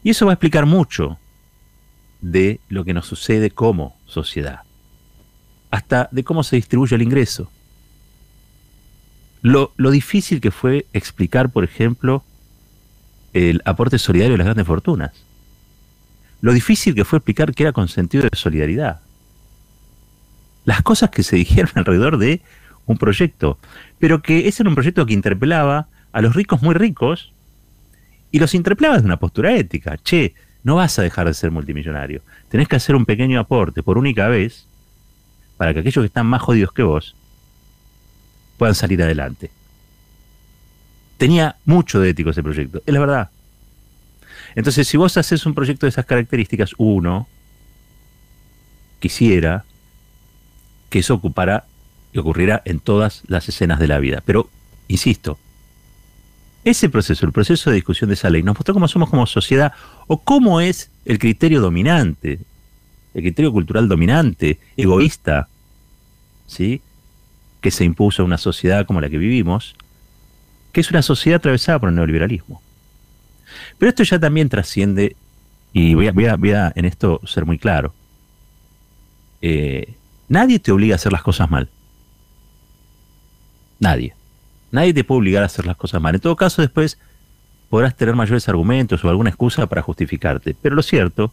Y 0.02 0.10
eso 0.10 0.26
va 0.26 0.32
a 0.32 0.34
explicar 0.34 0.66
mucho 0.66 1.18
de 2.20 2.60
lo 2.68 2.84
que 2.84 2.94
nos 2.94 3.06
sucede 3.06 3.50
como 3.50 3.96
sociedad, 4.06 4.62
hasta 5.70 6.08
de 6.12 6.24
cómo 6.24 6.42
se 6.42 6.56
distribuye 6.56 6.96
el 6.96 7.02
ingreso. 7.02 7.50
Lo, 9.42 9.73
difícil 9.90 10.40
que 10.40 10.50
fue 10.50 10.87
explicar, 10.92 11.50
por 11.50 11.64
ejemplo, 11.64 12.25
el 13.33 13.62
aporte 13.64 13.99
solidario 13.99 14.33
de 14.33 14.38
las 14.38 14.47
grandes 14.47 14.66
fortunas. 14.66 15.12
Lo 16.40 16.52
difícil 16.52 16.95
que 16.95 17.04
fue 17.04 17.18
explicar 17.18 17.54
que 17.54 17.64
era 17.64 17.73
con 17.73 17.88
sentido 17.88 18.23
de 18.23 18.37
solidaridad 18.37 19.00
las 20.68 20.83
cosas 20.83 21.09
que 21.09 21.23
se 21.23 21.37
dijeron 21.45 21.73
alrededor 21.75 22.18
de 22.18 22.42
un 22.85 22.99
proyecto, 22.99 23.59
pero 23.99 24.21
que 24.21 24.49
ese 24.49 24.62
era 24.62 24.68
un 24.68 24.75
proyecto 24.75 25.07
que 25.07 25.14
interpelaba 25.14 25.88
a 26.12 26.21
los 26.21 26.35
ricos 26.35 26.61
muy 26.61 26.75
ricos 26.75 27.33
y 28.30 28.38
los 28.38 28.54
interpelaba 28.54 28.97
desde 28.97 29.07
una 29.07 29.18
postura 29.18 29.57
ética. 29.57 29.97
Che, 29.97 30.35
no 30.62 30.75
vas 30.75 30.99
a 30.99 31.02
dejar 31.02 31.26
de 31.26 31.33
ser 31.33 31.50
multimillonario. 31.50 32.21
Tenés 32.50 32.68
que 32.68 32.76
hacer 32.76 32.95
un 32.95 33.07
pequeño 33.07 33.40
aporte 33.40 33.83
por 33.83 33.97
única 33.97 34.28
vez 34.28 34.66
para 35.57 35.73
que 35.73 35.80
aquellos 35.80 36.02
que 36.02 36.07
están 36.07 36.26
más 36.26 36.42
jodidos 36.42 36.73
que 36.73 36.83
vos 36.83 37.16
puedan 38.58 38.74
salir 38.74 39.02
adelante. 39.02 39.50
Tenía 41.16 41.56
mucho 41.64 42.00
de 42.00 42.10
ético 42.10 42.30
ese 42.30 42.42
proyecto, 42.42 42.82
es 42.84 42.92
la 42.92 43.00
verdad. 43.00 43.30
Entonces, 44.54 44.86
si 44.86 44.96
vos 44.96 45.16
haces 45.16 45.46
un 45.46 45.54
proyecto 45.54 45.86
de 45.86 45.90
esas 45.90 46.04
características, 46.04 46.72
uno 46.78 47.28
quisiera 49.00 49.64
que 50.90 51.00
eso 51.00 51.14
ocupará 51.14 51.64
y 52.12 52.18
ocurrirá 52.18 52.62
en 52.64 52.80
todas 52.80 53.22
las 53.26 53.48
escenas 53.48 53.78
de 53.78 53.88
la 53.88 53.98
vida. 53.98 54.22
Pero, 54.24 54.48
insisto, 54.88 55.38
ese 56.64 56.88
proceso, 56.88 57.26
el 57.26 57.32
proceso 57.32 57.70
de 57.70 57.76
discusión 57.76 58.08
de 58.08 58.14
esa 58.14 58.30
ley, 58.30 58.42
nos 58.42 58.56
mostró 58.56 58.74
cómo 58.74 58.88
somos 58.88 59.10
como 59.10 59.26
sociedad 59.26 59.72
o 60.06 60.18
cómo 60.18 60.60
es 60.60 60.90
el 61.04 61.18
criterio 61.18 61.60
dominante, 61.60 62.40
el 63.14 63.22
criterio 63.22 63.52
cultural 63.52 63.88
dominante, 63.88 64.58
egoísta, 64.76 65.48
¿sí? 66.46 66.82
Que 67.68 67.76
se 67.76 67.84
impuso 67.84 68.22
a 68.22 68.25
una 68.25 68.38
sociedad 68.38 68.87
como 68.87 69.00
la 69.00 69.10
que 69.10 69.18
vivimos, 69.18 69.75
que 70.72 70.80
es 70.80 70.90
una 70.90 71.02
sociedad 71.02 71.37
atravesada 71.37 71.78
por 71.78 71.90
el 71.90 71.94
neoliberalismo. 71.94 72.62
Pero 73.76 73.90
esto 73.90 74.02
ya 74.04 74.18
también 74.18 74.48
trasciende, 74.48 75.16
y 75.72 75.94
voy 75.94 76.08
a, 76.08 76.12
voy 76.12 76.52
a, 76.52 76.72
en 76.75 76.84
esto 76.87 77.20
ser 77.26 77.44
muy 77.44 77.58
claro, 77.58 77.94
eh, 79.42 79.94
Nadie 80.28 80.58
te 80.58 80.72
obliga 80.72 80.94
a 80.94 80.96
hacer 80.96 81.10
las 81.10 81.22
cosas 81.22 81.50
mal. 81.50 81.70
Nadie. 83.80 84.14
Nadie 84.70 84.92
te 84.92 85.04
puede 85.04 85.20
obligar 85.20 85.42
a 85.42 85.46
hacer 85.46 85.66
las 85.66 85.76
cosas 85.76 86.02
mal. 86.02 86.14
En 86.14 86.20
todo 86.20 86.37
caso, 86.37 86.60
después 86.60 86.98
podrás 87.70 87.96
tener 87.96 88.14
mayores 88.14 88.48
argumentos 88.48 89.02
o 89.04 89.08
alguna 89.08 89.30
excusa 89.30 89.66
para 89.66 89.82
justificarte. 89.82 90.54
Pero 90.60 90.75
lo 90.75 90.82
cierto 90.82 91.32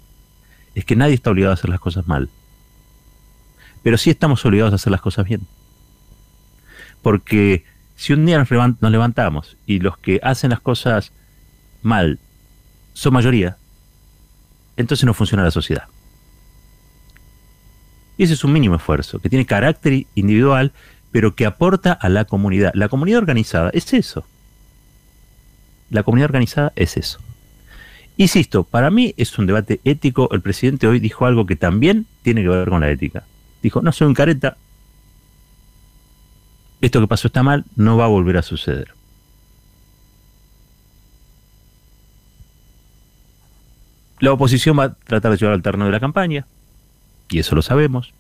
es 0.74 0.86
que 0.86 0.96
nadie 0.96 1.16
está 1.16 1.32
obligado 1.32 1.52
a 1.52 1.56
hacer 1.56 1.70
las 1.70 1.80
cosas 1.80 2.08
mal. 2.08 2.30
Pero 3.84 3.98
sí 3.98 4.10
estamos 4.10 4.46
obligados 4.46 4.72
a 4.72 4.76
hacer 4.76 4.92
las 4.92 5.02
cosas 5.02 5.28
bien. 5.28 5.42
Porque 7.06 7.64
si 7.96 8.14
un 8.14 8.26
día 8.26 8.40
nos, 8.40 8.50
levantamos 8.82 9.58
y 9.68 9.78
los 9.78 9.96
que 9.96 10.20
hacen 10.24 10.50
las 10.50 10.60
cosas 10.60 11.12
mal 11.84 12.18
son 12.94 13.14
mayoría, 13.14 13.58
entonces 14.76 15.06
no 15.06 15.14
funciona 15.14 15.44
la 15.44 15.52
sociedad. 15.52 15.84
Y 18.18 18.24
ese 18.24 18.34
es 18.34 18.44
un 18.44 18.54
mínimo 18.54 18.78
esfuerzo, 18.78 19.20
que 19.20 19.30
tiene 19.30 19.46
carácter 19.46 20.08
individual, 20.16 20.72
pero 21.12 21.36
que 21.36 21.46
aporta 21.46 21.94
a 21.94 22.10
la 22.10 22.26
comunidad. 22.26 22.72
La 22.74 22.90
comunidad 22.90 23.20
organizada 23.20 23.70
es 23.76 23.94
eso. 23.94 24.26
La 25.92 26.02
comunidad 26.02 26.30
organizada 26.30 26.74
es 26.76 26.98
eso. 26.98 27.20
Insisto, 28.18 28.64
para 28.64 28.90
mí 28.90 29.14
es 29.16 29.38
un 29.38 29.46
debate 29.46 29.80
ético. 29.84 30.28
El 30.32 30.42
presidente 30.42 30.88
hoy 30.88 31.00
dijo 31.00 31.28
algo 31.28 31.46
que 31.46 31.56
también 31.56 32.08
tiene 32.24 32.42
que 32.42 32.50
ver 32.50 32.68
con 32.68 32.82
la 32.82 32.90
ética. 32.90 33.26
Dijo, 33.62 33.84
no 33.84 33.92
soy 33.92 34.08
un 34.08 34.16
careta. 34.16 34.58
Esto 36.86 37.02
que 37.02 37.08
pasó 37.08 37.30
está 37.30 37.42
mal, 37.42 37.66
no 37.76 37.98
va 37.98 38.06
a 38.06 38.10
volver 38.10 38.38
a 38.38 38.44
suceder. 38.44 38.94
La 44.20 44.32
oposición 44.32 44.78
va 44.78 44.84
a 44.84 44.94
tratar 44.94 45.32
de 45.32 45.38
llevar 45.38 45.56
al 45.56 45.64
terreno 45.64 45.86
de 45.86 45.92
la 45.92 46.00
campaña 46.00 46.46
y 47.28 47.40
eso 47.40 47.56
lo 47.56 47.64
sabemos. 47.64 48.14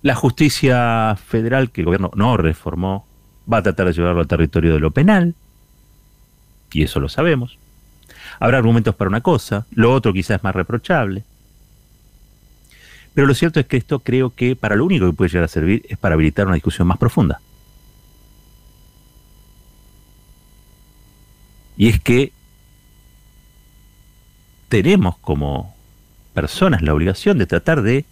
La 0.00 0.14
justicia 0.14 1.18
federal, 1.26 1.70
que 1.70 1.82
el 1.82 1.84
gobierno 1.84 2.10
no 2.14 2.38
reformó, 2.38 3.06
va 3.52 3.58
a 3.58 3.62
tratar 3.62 3.88
de 3.88 3.92
llevarlo 3.92 4.22
al 4.22 4.26
territorio 4.26 4.72
de 4.72 4.80
lo 4.80 4.92
penal, 4.92 5.34
y 6.72 6.84
eso 6.84 7.00
lo 7.00 7.10
sabemos. 7.10 7.58
Habrá 8.40 8.56
argumentos 8.56 8.94
para 8.94 9.10
una 9.10 9.20
cosa, 9.20 9.66
lo 9.72 9.92
otro 9.92 10.14
quizás 10.14 10.38
es 10.38 10.42
más 10.42 10.54
reprochable. 10.54 11.22
Pero 13.16 13.26
lo 13.26 13.34
cierto 13.34 13.60
es 13.60 13.64
que 13.66 13.78
esto 13.78 14.00
creo 14.00 14.34
que 14.34 14.56
para 14.56 14.76
lo 14.76 14.84
único 14.84 15.06
que 15.06 15.14
puede 15.14 15.30
llegar 15.30 15.44
a 15.44 15.48
servir 15.48 15.86
es 15.88 15.96
para 15.96 16.16
habilitar 16.16 16.44
una 16.44 16.54
discusión 16.56 16.86
más 16.86 16.98
profunda. 16.98 17.40
Y 21.78 21.88
es 21.88 21.98
que 21.98 22.34
tenemos 24.68 25.16
como 25.16 25.74
personas 26.34 26.82
la 26.82 26.92
obligación 26.92 27.38
de 27.38 27.46
tratar 27.46 27.80
de 27.80 28.04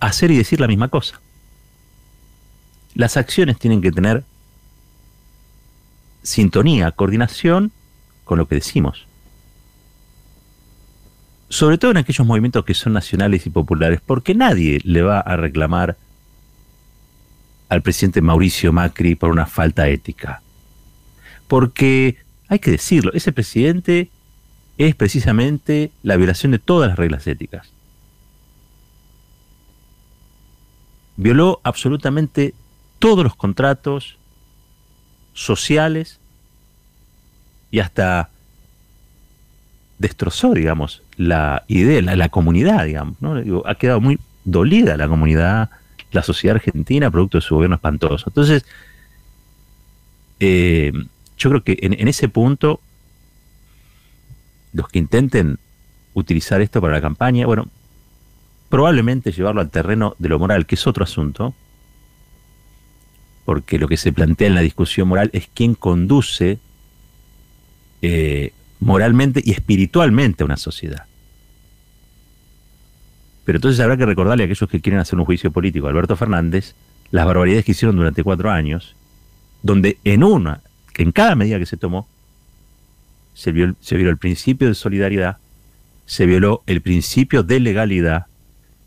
hacer 0.00 0.30
y 0.30 0.38
decir 0.38 0.58
la 0.58 0.66
misma 0.66 0.88
cosa. 0.88 1.20
Las 2.94 3.18
acciones 3.18 3.58
tienen 3.58 3.82
que 3.82 3.92
tener 3.92 4.24
sintonía, 6.22 6.92
coordinación 6.92 7.72
con 8.24 8.38
lo 8.38 8.48
que 8.48 8.54
decimos. 8.54 9.06
Sobre 11.50 11.76
todo 11.76 11.90
en 11.90 11.98
aquellos 11.98 12.26
movimientos 12.26 12.64
que 12.64 12.72
son 12.72 12.94
nacionales 12.94 13.44
y 13.44 13.50
populares, 13.50 14.00
porque 14.04 14.34
nadie 14.34 14.80
le 14.84 15.02
va 15.02 15.20
a 15.20 15.36
reclamar 15.36 15.98
al 17.68 17.82
presidente 17.82 18.22
Mauricio 18.22 18.72
Macri 18.72 19.14
por 19.14 19.30
una 19.30 19.44
falta 19.44 19.88
ética. 19.88 20.40
Porque, 21.48 22.16
hay 22.48 22.60
que 22.60 22.70
decirlo, 22.70 23.12
ese 23.12 23.32
presidente 23.32 24.08
es 24.78 24.94
precisamente 24.94 25.90
la 26.02 26.16
violación 26.16 26.52
de 26.52 26.58
todas 26.58 26.88
las 26.88 26.98
reglas 26.98 27.26
éticas. 27.26 27.70
violó 31.20 31.60
absolutamente 31.64 32.54
todos 32.98 33.22
los 33.22 33.36
contratos 33.36 34.16
sociales 35.34 36.18
y 37.70 37.80
hasta 37.80 38.30
destrozó, 40.00 40.54
digamos, 40.54 41.02
la 41.18 41.62
idea, 41.68 42.00
la, 42.00 42.28
comunidad, 42.30 42.86
digamos, 42.86 43.20
¿no? 43.20 43.62
ha 43.66 43.74
quedado 43.74 44.00
muy 44.00 44.18
dolida 44.44 44.96
la 44.96 45.06
comunidad, 45.06 45.68
la 46.10 46.22
sociedad 46.22 46.56
argentina, 46.56 47.10
producto 47.10 47.36
de 47.36 47.42
su 47.42 47.54
gobierno 47.54 47.76
espantoso. 47.76 48.24
Entonces, 48.30 48.64
eh, 50.40 50.90
yo 51.36 51.50
creo 51.50 51.62
que 51.62 51.78
en, 51.82 52.08
ese 52.08 52.30
punto, 52.30 52.80
los 54.72 54.88
que 54.88 54.98
intenten 54.98 55.58
utilizar 56.14 56.62
esto 56.62 56.80
para 56.80 56.94
la 56.94 57.02
campaña, 57.02 57.44
bueno, 57.44 57.68
probablemente 58.70 59.32
llevarlo 59.32 59.60
al 59.60 59.68
terreno 59.68 60.16
de 60.18 60.30
lo 60.30 60.38
moral, 60.38 60.64
que 60.64 60.76
es 60.76 60.86
otro 60.86 61.04
asunto, 61.04 61.52
porque 63.44 63.78
lo 63.78 63.86
que 63.86 63.98
se 63.98 64.14
plantea 64.14 64.48
en 64.48 64.54
la 64.54 64.62
discusión 64.62 65.08
moral 65.08 65.28
es 65.34 65.46
quién 65.52 65.74
conduce 65.74 66.58
eh, 68.00 68.54
moralmente 68.80 69.42
y 69.44 69.52
espiritualmente 69.52 70.42
a 70.42 70.46
una 70.46 70.56
sociedad. 70.56 71.06
Pero 73.44 73.56
entonces 73.56 73.80
habrá 73.80 73.96
que 73.96 74.06
recordarle 74.06 74.44
a 74.44 74.46
aquellos 74.46 74.68
que 74.68 74.80
quieren 74.80 75.00
hacer 75.00 75.18
un 75.18 75.24
juicio 75.24 75.50
político 75.50 75.86
a 75.86 75.90
Alberto 75.90 76.16
Fernández 76.16 76.74
las 77.10 77.26
barbaridades 77.26 77.64
que 77.64 77.72
hicieron 77.72 77.96
durante 77.96 78.22
cuatro 78.22 78.50
años, 78.50 78.94
donde 79.62 79.98
en 80.04 80.22
una, 80.22 80.60
en 80.96 81.12
cada 81.12 81.34
medida 81.34 81.58
que 81.58 81.66
se 81.66 81.76
tomó, 81.76 82.08
se, 83.34 83.52
se 83.80 83.96
violó 83.96 84.10
el 84.10 84.18
principio 84.18 84.68
de 84.68 84.74
solidaridad, 84.74 85.38
se 86.06 86.26
violó 86.26 86.62
el 86.66 86.80
principio 86.80 87.42
de 87.42 87.60
legalidad, 87.60 88.26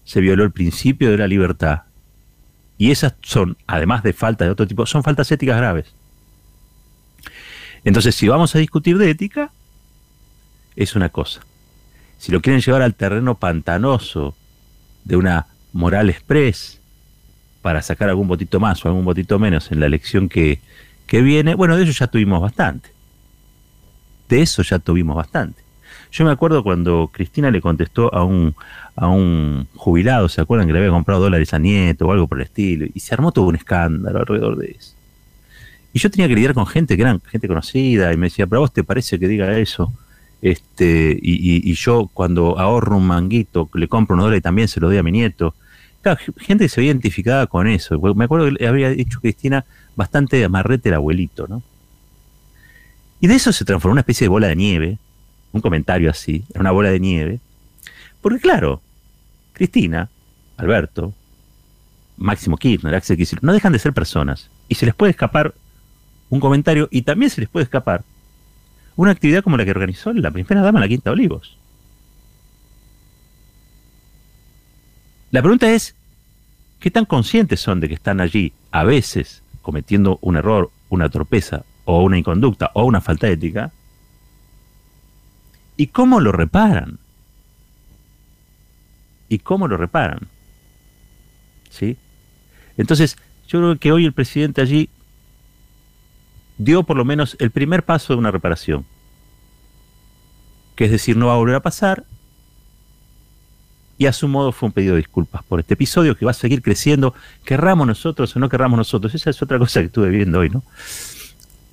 se 0.05 0.21
violó 0.21 0.43
el 0.43 0.51
principio 0.51 1.11
de 1.11 1.17
la 1.17 1.27
libertad, 1.27 1.83
y 2.77 2.91
esas 2.91 3.15
son, 3.21 3.57
además 3.67 4.03
de 4.03 4.13
faltas 4.13 4.47
de 4.47 4.51
otro 4.51 4.67
tipo, 4.67 4.85
son 4.85 5.03
faltas 5.03 5.31
éticas 5.31 5.57
graves. 5.57 5.93
Entonces, 7.83 8.15
si 8.15 8.27
vamos 8.27 8.55
a 8.55 8.59
discutir 8.59 8.97
de 8.97 9.09
ética, 9.09 9.51
es 10.75 10.95
una 10.95 11.09
cosa. 11.09 11.41
Si 12.17 12.31
lo 12.31 12.41
quieren 12.41 12.61
llevar 12.61 12.81
al 12.81 12.95
terreno 12.95 13.35
pantanoso 13.35 14.35
de 15.03 15.15
una 15.15 15.47
moral 15.73 16.09
express 16.09 16.79
para 17.61 17.81
sacar 17.81 18.09
algún 18.09 18.27
votito 18.27 18.59
más 18.59 18.83
o 18.83 18.87
algún 18.87 19.05
votito 19.05 19.39
menos 19.39 19.71
en 19.71 19.79
la 19.79 19.87
elección 19.87 20.29
que, 20.29 20.59
que 21.07 21.21
viene, 21.21 21.55
bueno, 21.55 21.75
de 21.75 21.83
eso 21.83 21.91
ya 21.91 22.07
tuvimos 22.07 22.41
bastante. 22.41 22.89
De 24.29 24.41
eso 24.41 24.63
ya 24.63 24.79
tuvimos 24.79 25.15
bastante. 25.15 25.63
Yo 26.11 26.25
me 26.25 26.31
acuerdo 26.31 26.63
cuando 26.63 27.09
Cristina 27.11 27.49
le 27.49 27.59
contestó 27.59 28.13
a 28.13 28.23
un, 28.23 28.55
a 28.95 29.07
un 29.07 29.67
jubilado, 29.75 30.29
¿se 30.29 30.41
acuerdan 30.41 30.67
que 30.67 30.73
le 30.73 30.79
había 30.79 30.91
comprado 30.91 31.21
dólares 31.21 31.53
a 31.53 31.59
Nieto 31.59 32.07
o 32.07 32.11
algo 32.11 32.27
por 32.27 32.37
el 32.37 32.45
estilo? 32.45 32.85
Y 32.93 32.99
se 32.99 33.15
armó 33.15 33.31
todo 33.31 33.45
un 33.45 33.55
escándalo 33.55 34.19
alrededor 34.19 34.57
de 34.57 34.75
eso. 34.77 34.95
Y 35.91 35.99
yo 35.99 36.09
tenía 36.11 36.27
que 36.27 36.35
lidiar 36.35 36.53
con 36.53 36.65
gente 36.67 36.95
que 36.95 37.01
eran 37.01 37.21
gente 37.21 37.47
conocida 37.47 38.13
y 38.13 38.17
me 38.17 38.27
decía, 38.27 38.47
pero 38.47 38.59
a 38.59 38.61
vos 38.61 38.73
te 38.73 38.83
parece 38.83 39.19
que 39.19 39.27
diga 39.27 39.57
eso. 39.57 39.93
Este, 40.43 41.17
y, 41.21 41.73
yo 41.73 42.09
cuando 42.13 42.59
ahorro 42.59 42.97
un 42.97 43.07
manguito, 43.07 43.69
le 43.75 43.87
compro 43.87 44.15
unos 44.15 44.25
dólares 44.25 44.39
y 44.39 44.41
también 44.41 44.67
se 44.67 44.81
lo 44.81 44.87
doy 44.87 44.97
a 44.97 45.03
mi 45.03 45.13
nieto. 45.13 45.55
Claro, 46.01 46.19
gente 46.35 46.67
se 46.67 46.81
había 46.81 46.91
identificada 46.91 47.47
con 47.47 47.65
eso. 47.65 47.97
Me 48.13 48.25
acuerdo 48.25 48.47
que 48.47 48.51
le 48.59 48.67
había 48.67 48.89
dicho 48.89 49.21
Cristina 49.21 49.63
bastante 49.95 50.43
amarrete 50.43 50.89
el 50.89 50.95
abuelito, 50.95 51.47
¿no? 51.47 51.63
Y 53.21 53.27
de 53.27 53.35
eso 53.35 53.53
se 53.53 53.63
transformó 53.63 53.91
en 53.91 53.93
una 53.93 54.01
especie 54.01 54.25
de 54.25 54.29
bola 54.29 54.47
de 54.47 54.57
nieve, 54.57 54.97
un 55.53 55.61
comentario 55.61 56.09
así, 56.09 56.43
una 56.55 56.71
bola 56.71 56.89
de 56.89 56.99
nieve, 56.99 57.39
porque 58.21 58.39
claro, 58.39 58.81
Cristina, 59.53 60.09
Alberto, 60.57 61.13
Máximo 62.17 62.57
Kirchner, 62.57 62.93
Axel 62.95 63.15
Kirchner, 63.15 63.41
no 63.45 63.53
dejan 63.53 63.71
de 63.71 63.79
ser 63.79 63.93
personas 63.93 64.49
y 64.67 64.75
se 64.75 64.85
les 64.85 64.93
puede 64.93 65.11
escapar 65.11 65.53
un 66.29 66.41
comentario 66.41 66.89
y 66.91 67.03
también 67.03 67.29
se 67.29 67.39
les 67.39 67.49
puede 67.49 67.63
escapar 67.63 68.03
una 68.95 69.11
actividad 69.11 69.43
como 69.43 69.57
la 69.57 69.65
que 69.65 69.71
organizó 69.71 70.13
la 70.13 70.31
primera 70.31 70.61
dama 70.61 70.79
en 70.79 70.81
la 70.81 70.87
Quinta 70.87 71.11
Olivos. 71.11 71.57
La 75.31 75.41
pregunta 75.41 75.71
es, 75.71 75.95
¿qué 76.79 76.91
tan 76.91 77.05
conscientes 77.05 77.59
son 77.59 77.79
de 77.79 77.87
que 77.87 77.95
están 77.95 78.21
allí 78.21 78.53
a 78.71 78.83
veces 78.83 79.41
cometiendo 79.61 80.19
un 80.21 80.37
error, 80.37 80.69
una 80.89 81.09
torpeza 81.09 81.65
o 81.85 82.03
una 82.03 82.17
inconducta 82.17 82.71
o 82.75 82.85
una 82.85 83.01
falta 83.01 83.27
ética? 83.27 83.71
¿Y 85.75 85.87
cómo 85.87 86.19
lo 86.19 86.31
reparan? 86.31 86.99
y 89.33 89.39
cómo 89.39 89.67
lo 89.67 89.77
reparan. 89.77 90.27
¿Sí? 91.69 91.97
Entonces, 92.77 93.17
yo 93.47 93.59
creo 93.59 93.75
que 93.77 93.91
hoy 93.91 94.05
el 94.05 94.13
presidente 94.13 94.61
allí 94.61 94.89
dio 96.57 96.83
por 96.83 96.97
lo 96.97 97.05
menos 97.05 97.35
el 97.39 97.51
primer 97.51 97.83
paso 97.83 98.13
de 98.13 98.19
una 98.19 98.31
reparación. 98.31 98.85
Que 100.75 100.85
es 100.85 100.91
decir, 100.91 101.17
no 101.17 101.27
va 101.27 101.33
a 101.33 101.37
volver 101.37 101.55
a 101.55 101.61
pasar. 101.61 102.05
Y 103.97 104.07
a 104.07 104.13
su 104.13 104.27
modo 104.27 104.51
fue 104.51 104.67
un 104.67 104.73
pedido 104.73 104.95
de 104.95 105.01
disculpas 105.01 105.43
por 105.43 105.59
este 105.59 105.75
episodio 105.75 106.15
que 106.17 106.25
va 106.25 106.31
a 106.31 106.35
seguir 106.35 106.61
creciendo, 106.61 107.13
querramos 107.45 107.85
nosotros 107.85 108.35
o 108.35 108.39
no 108.39 108.49
querramos 108.49 108.77
nosotros. 108.77 109.13
Esa 109.13 109.29
es 109.29 109.41
otra 109.41 109.59
cosa 109.59 109.79
que 109.81 109.85
estuve 109.85 110.09
viendo 110.09 110.39
hoy, 110.39 110.49
¿no? 110.49 110.63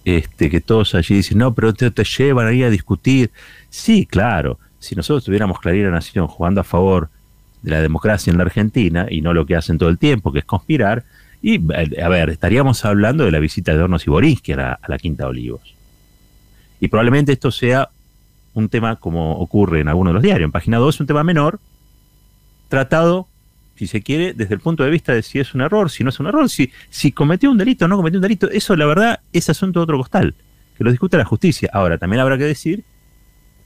Este, 0.05 0.49
que 0.51 0.61
todos 0.61 0.95
allí 0.95 1.15
dicen, 1.15 1.39
no, 1.39 1.55
pero 1.55 1.73
te, 1.75 1.91
llevan 2.05 2.47
ahí 2.47 2.63
a 2.63 2.71
discutir. 2.71 3.31
Sí, 3.69 4.07
claro, 4.07 4.59
si 4.79 4.95
nosotros 4.95 5.25
tuviéramos 5.25 5.61
Clarita 5.61 5.91
Nación 5.91 6.27
jugando 6.27 6.61
a 6.61 6.65
favor 6.65 7.11
de 7.63 7.71
la 7.71 7.83
democracia 7.83 8.31
en 8.31 8.39
la 8.39 8.45
Argentina 8.45 9.07
y 9.11 9.21
no 9.21 9.35
lo 9.35 9.45
que 9.45 9.57
hacen 9.57 9.79
todo 9.79 9.89
el 9.89 9.99
tiempo, 9.99 10.33
que 10.33 10.41
es 10.41 10.45
conspirar. 10.45 11.05
Y, 11.43 11.61
a 12.01 12.09
ver, 12.09 12.31
estaríamos 12.31 12.85
hablando 12.85 13.25
de 13.25 13.31
la 13.31 13.39
visita 13.39 13.75
de 13.75 13.83
Hornos 13.83 14.07
y 14.07 14.11
Borinsky 14.11 14.53
a 14.53 14.79
la, 14.87 14.99
Quinta 14.99 15.27
Olivos. 15.27 15.75
Y 16.81 16.89
probablemente 16.89 17.33
esto 17.33 17.51
sea 17.51 17.89
un 18.53 18.69
tema 18.69 18.97
como 18.97 19.39
ocurre 19.39 19.81
en 19.81 19.89
algunos 19.89 20.11
de 20.11 20.15
los 20.15 20.23
diarios. 20.23 20.47
En 20.47 20.53
página 20.53 20.79
2 20.79 21.01
un 21.01 21.07
tema 21.07 21.25
menor, 21.25 21.59
tratado, 22.69 23.27
si 23.77 23.87
se 23.87 24.03
quiere, 24.03 24.35
desde 24.35 24.55
el 24.55 24.61
punto 24.61 24.85
de 24.85 24.91
vista 24.91 25.15
de 25.15 25.23
si 25.23 25.39
es 25.39 25.55
un 25.55 25.63
error, 25.63 25.91
si 25.91 26.05
no 26.05 26.11
es 26.11 26.21
un 26.21 26.27
error, 26.27 26.51
si, 26.51 26.71
si 26.91 27.13
cometió 27.13 27.51
un 27.51 27.57
delito 27.57 27.87
o 27.87 27.89
no 27.89 27.97
cometió 27.97 28.19
un 28.19 28.23
delito. 28.23 28.51
Eso, 28.51 28.77
la 28.77 28.85
verdad, 28.85 29.21
es 29.33 29.49
asunto 29.49 29.81
de 29.81 29.85
otro 29.85 29.97
costal, 29.97 30.35
que 30.77 30.85
lo 30.85 30.91
discute 30.91 31.17
la 31.17 31.25
justicia. 31.25 31.71
Ahora, 31.73 31.97
también 31.97 32.21
habrá 32.21 32.37
que 32.37 32.45
decir 32.45 32.85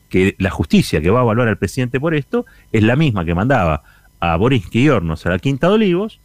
que 0.09 0.37
la 0.39 0.51
justicia 0.51 1.01
que 1.01 1.11
va 1.11 1.21
a 1.21 1.23
evaluar 1.25 1.49
al 1.49 1.59
presidente 1.59 1.99
por 1.99 2.15
esto 2.15 2.47
es 2.71 2.85
la 2.85 2.95
misma 2.95 3.25
que 3.25 3.35
mandaba 3.35 3.83
a 4.21 4.37
Boris 4.37 4.65
y 4.71 4.89
Hornos 4.89 5.27
a 5.27 5.31
la 5.31 5.41
Quinta 5.41 5.69
de 5.69 5.75
Olivos 5.75 6.21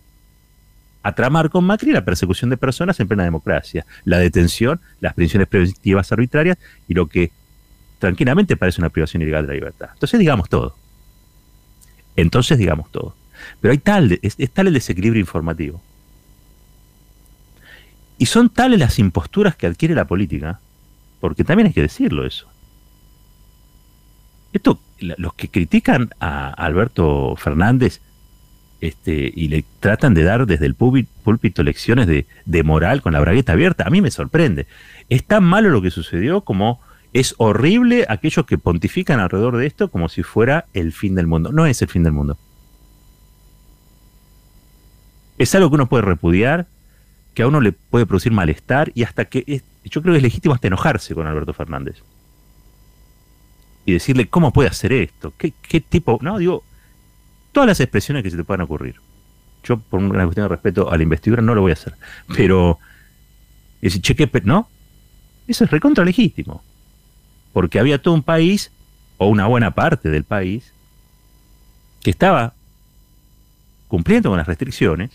a 1.02 1.14
tramar 1.14 1.50
con 1.50 1.64
Macri 1.64 1.92
la 1.92 2.04
persecución 2.04 2.50
de 2.50 2.58
personas 2.58 3.00
en 3.00 3.08
plena 3.08 3.24
democracia, 3.24 3.86
la 4.04 4.18
detención, 4.20 4.82
las 5.00 5.14
prisiones 5.14 5.48
preventivas 5.48 6.12
arbitrarias 6.12 6.58
y 6.88 6.94
lo 6.94 7.08
que 7.08 7.32
tranquilamente 8.00 8.58
parece 8.58 8.82
una 8.82 8.90
privación 8.90 9.22
ilegal 9.22 9.44
de 9.44 9.48
la 9.50 9.54
libertad. 9.54 9.90
Entonces 9.94 10.20
digamos 10.20 10.50
todo. 10.50 10.76
Entonces 12.16 12.58
digamos 12.58 12.92
todo. 12.92 13.16
Pero 13.62 13.72
hay 13.72 13.78
tal, 13.78 14.20
es 14.22 14.52
tal 14.52 14.68
el 14.68 14.74
desequilibrio 14.74 15.22
informativo. 15.22 15.82
Y 18.18 18.26
son 18.26 18.50
tales 18.50 18.80
las 18.80 19.00
imposturas 19.00 19.56
que 19.56 19.66
adquiere 19.66 19.96
la 19.96 20.06
política, 20.06 20.60
porque 21.22 21.46
también 21.46 21.68
hay 21.68 21.74
que 21.74 21.82
decirlo 21.82 22.26
eso. 22.26 22.48
Esto, 24.52 24.80
los 25.00 25.34
que 25.36 25.48
critican 25.48 26.10
a 26.20 26.50
Alberto 26.50 27.36
Fernández 27.38 28.02
este, 28.82 29.32
y 29.36 29.48
le 29.50 29.66
tratan 29.80 30.14
de 30.14 30.24
dar 30.24 30.46
desde 30.46 30.66
el 30.66 30.76
púlpito 30.76 31.64
lecciones 31.64 32.08
de, 32.08 32.26
de, 32.46 32.64
moral 32.64 33.02
con 33.02 33.14
la 33.14 33.20
bragueta 33.20 33.54
abierta, 33.54 33.86
a 33.86 33.90
mí 33.90 34.02
me 34.02 34.12
sorprende. 34.12 34.68
Es 35.10 35.26
tan 35.26 35.44
malo 35.44 35.70
lo 35.70 35.82
que 35.82 35.92
sucedió 35.92 36.42
como 36.42 36.80
es 37.12 37.36
horrible 37.38 38.06
aquellos 38.08 38.46
que 38.46 38.58
pontifican 38.58 39.20
alrededor 39.20 39.58
de 39.58 39.66
esto 39.66 39.90
como 39.90 40.10
si 40.10 40.24
fuera 40.24 40.66
el 40.74 40.94
fin 40.94 41.16
del 41.16 41.28
mundo. 41.28 41.52
No 41.52 41.66
es 41.66 41.82
el 41.82 41.88
fin 41.88 42.04
del 42.04 42.14
mundo. 42.14 42.38
Es 45.38 45.56
algo 45.56 45.70
que 45.70 45.76
uno 45.76 45.88
puede 45.88 46.04
repudiar, 46.04 46.68
que 47.34 47.44
a 47.44 47.48
uno 47.48 47.62
le 47.62 47.72
puede 47.72 48.06
producir 48.06 48.32
malestar 48.32 48.92
y 48.94 49.04
hasta 49.04 49.26
que 49.26 49.62
yo 49.86 50.02
creo 50.02 50.14
que 50.14 50.18
es 50.18 50.24
legítimo 50.24 50.54
hasta 50.54 50.68
enojarse 50.68 51.16
con 51.16 51.28
Alberto 51.28 51.54
Fernández 51.54 52.04
y 53.86 53.94
decirle 53.94 54.28
cómo 54.28 54.52
puede 54.52 54.70
hacer 54.70 54.92
esto, 54.94 55.34
qué, 55.38 55.54
qué 55.62 55.82
tipo, 55.82 56.20
no, 56.22 56.38
digo, 56.38 56.64
todas 57.52 57.68
las 57.68 57.80
expresiones 57.80 58.24
que 58.24 58.32
se 58.32 58.38
te 58.38 58.44
puedan 58.44 58.62
ocurrir. 58.62 58.96
Yo, 59.64 59.78
por 59.78 60.00
una 60.00 60.24
cuestión 60.24 60.46
de 60.46 60.50
respeto 60.50 60.92
a 60.92 60.98
la 60.98 61.04
investidura, 61.04 61.42
no 61.42 61.56
lo 61.56 61.62
voy 61.62 61.72
a 61.72 61.74
hacer. 61.74 61.94
Pero, 62.36 62.80
decir, 63.82 64.02
cheque, 64.02 64.30
no, 64.44 64.70
eso 65.48 65.64
es 65.64 65.72
recontra 65.72 66.06
legítimo. 66.06 66.64
Porque 67.54 67.80
había 67.80 68.02
todo 68.02 68.14
un 68.14 68.24
país, 68.24 68.72
o 69.18 69.28
una 69.28 69.48
buena 69.48 69.72
parte 69.72 70.10
del 70.10 70.24
país, 70.24 70.72
que 72.02 72.10
estaba 72.10 72.54
cumpliendo 73.88 74.30
con 74.30 74.38
las 74.38 74.48
restricciones, 74.48 75.12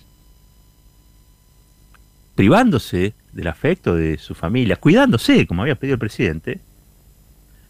privándose 2.34 3.14
del 3.32 3.46
afecto 3.46 3.94
de 3.94 4.18
su 4.18 4.34
familia, 4.34 4.76
cuidándose, 4.76 5.46
como 5.46 5.62
había 5.62 5.76
pedido 5.76 5.94
el 5.94 6.00
presidente, 6.00 6.60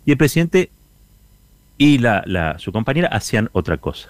y 0.07 0.12
el 0.12 0.18
presidente 0.18 0.70
y 1.79 1.98
la, 1.98 2.57
su 2.59 2.72
compañera 2.72 3.09
hacían 3.09 3.50
otra 3.53 3.77
cosa. 3.79 4.09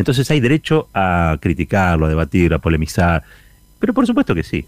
Entonces 0.00 0.30
hay 0.30 0.40
derecho 0.40 0.88
a 0.94 1.36
criticarlo, 1.40 2.06
a 2.06 2.08
debatir, 2.08 2.54
a 2.54 2.58
polemizar. 2.58 3.22
Pero 3.78 3.92
por 3.92 4.06
supuesto 4.06 4.34
que 4.34 4.42
sí. 4.42 4.66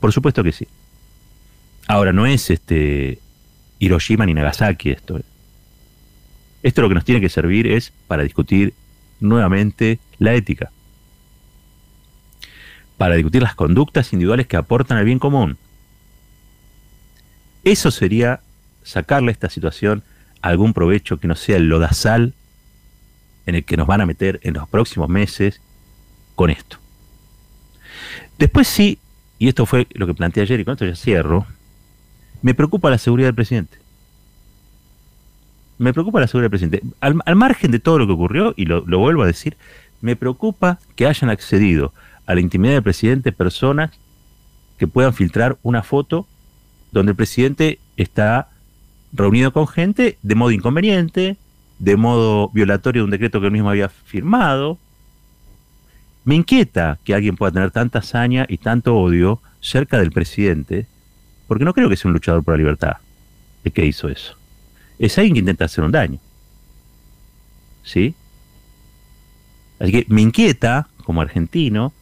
Por 0.00 0.12
supuesto 0.12 0.42
que 0.42 0.50
sí. 0.50 0.66
Ahora, 1.86 2.12
no 2.12 2.26
es 2.26 2.50
este 2.50 3.20
Hiroshima 3.78 4.26
ni 4.26 4.34
Nagasaki 4.34 4.90
esto. 4.90 5.20
Esto 6.64 6.82
lo 6.82 6.88
que 6.88 6.96
nos 6.96 7.04
tiene 7.04 7.20
que 7.20 7.28
servir 7.28 7.68
es 7.68 7.92
para 8.08 8.24
discutir 8.24 8.74
nuevamente 9.20 10.00
la 10.18 10.34
ética. 10.34 10.72
Para 12.98 13.14
discutir 13.14 13.42
las 13.42 13.54
conductas 13.54 14.12
individuales 14.12 14.48
que 14.48 14.56
aportan 14.56 14.98
al 14.98 15.04
bien 15.04 15.20
común. 15.20 15.58
Eso 17.62 17.92
sería 17.92 18.40
sacarle 18.82 19.30
a 19.30 19.32
esta 19.32 19.48
situación 19.48 20.02
algún 20.42 20.72
provecho 20.72 21.18
que 21.18 21.28
no 21.28 21.36
sea 21.36 21.56
el 21.56 21.68
lodazal 21.68 22.34
en 23.46 23.54
el 23.54 23.64
que 23.64 23.76
nos 23.76 23.86
van 23.86 24.00
a 24.00 24.06
meter 24.06 24.40
en 24.42 24.54
los 24.54 24.68
próximos 24.68 25.08
meses 25.08 25.60
con 26.34 26.50
esto. 26.50 26.78
Después 28.38 28.68
sí, 28.68 28.98
y 29.38 29.48
esto 29.48 29.66
fue 29.66 29.86
lo 29.92 30.06
que 30.06 30.14
planteé 30.14 30.42
ayer 30.42 30.60
y 30.60 30.64
con 30.64 30.72
esto 30.72 30.84
ya 30.84 30.94
cierro, 30.94 31.46
me 32.42 32.54
preocupa 32.54 32.90
la 32.90 32.98
seguridad 32.98 33.28
del 33.28 33.34
presidente. 33.34 33.78
Me 35.78 35.92
preocupa 35.92 36.20
la 36.20 36.26
seguridad 36.26 36.50
del 36.50 36.58
presidente. 36.58 36.82
Al, 37.00 37.36
margen 37.36 37.70
de 37.70 37.78
todo 37.78 37.98
lo 37.98 38.06
que 38.06 38.12
ocurrió, 38.12 38.54
y 38.56 38.66
lo, 38.66 38.84
lo 38.86 38.98
vuelvo 38.98 39.22
a 39.22 39.26
decir, 39.26 39.56
me 40.00 40.16
preocupa 40.16 40.78
que 40.94 41.06
hayan 41.06 41.30
accedido 41.30 41.92
a 42.26 42.34
la 42.34 42.40
intimidad 42.40 42.74
del 42.74 42.82
presidente 42.82 43.32
personas 43.32 43.90
que 44.78 44.86
puedan 44.86 45.14
filtrar 45.14 45.58
una 45.62 45.82
foto 45.82 46.26
donde 46.92 47.10
el 47.10 47.16
presidente 47.16 47.78
está 47.96 48.50
reunido 49.12 49.52
con 49.52 49.66
gente 49.66 50.18
de 50.22 50.34
modo 50.34 50.50
inconveniente, 50.50 51.36
de 51.78 51.96
modo 51.96 52.48
violatorio 52.50 53.02
de 53.02 53.04
un 53.04 53.10
decreto 53.10 53.40
que 53.40 53.46
él 53.46 53.52
mismo 53.52 53.70
había 53.70 53.88
firmado. 53.88 54.78
Me 56.24 56.34
inquieta 56.34 56.98
que 57.04 57.14
alguien 57.14 57.36
pueda 57.36 57.52
tener 57.52 57.70
tanta 57.70 58.00
hazaña 58.00 58.46
y 58.48 58.58
tanto 58.58 58.96
odio 58.96 59.40
cerca 59.60 59.98
del 59.98 60.12
presidente, 60.12 60.86
porque 61.46 61.64
no 61.64 61.74
creo 61.74 61.88
que 61.88 61.96
sea 61.96 62.08
un 62.08 62.14
luchador 62.14 62.42
por 62.42 62.54
la 62.54 62.58
libertad 62.58 62.96
el 63.64 63.72
que 63.72 63.84
hizo 63.84 64.08
eso. 64.08 64.36
Es 64.98 65.18
alguien 65.18 65.34
que 65.34 65.40
intenta 65.40 65.64
hacer 65.64 65.84
un 65.84 65.92
daño. 65.92 66.18
¿Sí? 67.82 68.14
Así 69.78 69.92
que 69.92 70.06
me 70.08 70.22
inquieta, 70.22 70.88
como 71.04 71.20
argentino, 71.20 71.92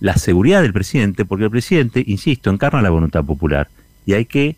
la 0.00 0.16
seguridad 0.16 0.62
del 0.62 0.72
presidente, 0.72 1.24
porque 1.24 1.44
el 1.44 1.50
presidente, 1.50 2.02
insisto, 2.06 2.50
encarna 2.50 2.82
la 2.82 2.90
voluntad 2.90 3.24
popular 3.24 3.68
y 4.04 4.14
hay 4.14 4.26
que 4.26 4.56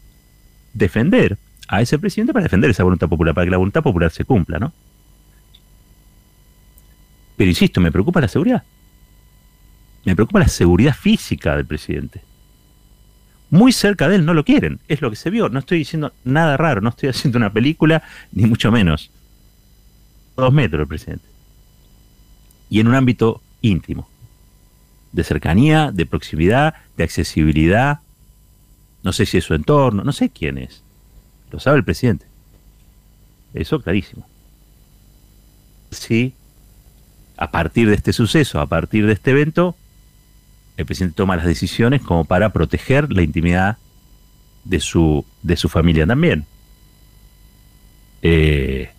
defender 0.72 1.38
a 1.68 1.80
ese 1.80 1.98
presidente 1.98 2.32
para 2.32 2.44
defender 2.44 2.70
esa 2.70 2.84
voluntad 2.84 3.08
popular, 3.08 3.34
para 3.34 3.46
que 3.46 3.50
la 3.50 3.56
voluntad 3.56 3.82
popular 3.82 4.10
se 4.10 4.24
cumpla, 4.24 4.58
¿no? 4.58 4.72
Pero 7.36 7.50
insisto, 7.50 7.80
me 7.80 7.90
preocupa 7.90 8.20
la 8.20 8.28
seguridad. 8.28 8.62
Me 10.04 10.14
preocupa 10.14 10.40
la 10.40 10.48
seguridad 10.48 10.94
física 10.94 11.56
del 11.56 11.66
presidente. 11.66 12.22
Muy 13.50 13.72
cerca 13.72 14.08
de 14.08 14.16
él 14.16 14.24
no 14.24 14.34
lo 14.34 14.44
quieren, 14.44 14.80
es 14.88 15.00
lo 15.00 15.10
que 15.10 15.16
se 15.16 15.30
vio. 15.30 15.48
No 15.48 15.58
estoy 15.58 15.78
diciendo 15.78 16.12
nada 16.24 16.56
raro, 16.56 16.80
no 16.80 16.90
estoy 16.90 17.08
haciendo 17.10 17.38
una 17.38 17.52
película, 17.52 18.02
ni 18.32 18.46
mucho 18.46 18.70
menos. 18.70 19.10
Dos 20.36 20.52
metros 20.52 20.82
el 20.82 20.88
presidente. 20.88 21.26
Y 22.68 22.80
en 22.80 22.88
un 22.88 22.94
ámbito 22.94 23.42
íntimo. 23.62 24.08
De 25.12 25.24
cercanía, 25.24 25.92
de 25.92 26.06
proximidad, 26.06 26.74
de 26.96 27.04
accesibilidad. 27.04 28.00
No 29.02 29.12
sé 29.12 29.26
si 29.26 29.38
es 29.38 29.44
su 29.44 29.54
entorno, 29.54 30.02
no 30.02 30.12
sé 30.12 30.30
quién 30.30 30.58
es. 30.58 30.83
Lo 31.54 31.60
sabe 31.60 31.76
el 31.76 31.84
presidente. 31.84 32.26
Eso 33.54 33.80
clarísimo. 33.80 34.26
Sí, 35.92 36.34
a 37.36 37.52
partir 37.52 37.88
de 37.88 37.94
este 37.94 38.12
suceso, 38.12 38.58
a 38.58 38.66
partir 38.66 39.06
de 39.06 39.12
este 39.12 39.30
evento, 39.30 39.76
el 40.76 40.84
presidente 40.84 41.14
toma 41.14 41.36
las 41.36 41.46
decisiones 41.46 42.02
como 42.02 42.24
para 42.24 42.52
proteger 42.52 43.12
la 43.12 43.22
intimidad 43.22 43.78
de 44.64 44.80
su, 44.80 45.24
de 45.44 45.56
su 45.56 45.68
familia 45.68 46.04
también. 46.08 46.44
Eh, 48.22 48.90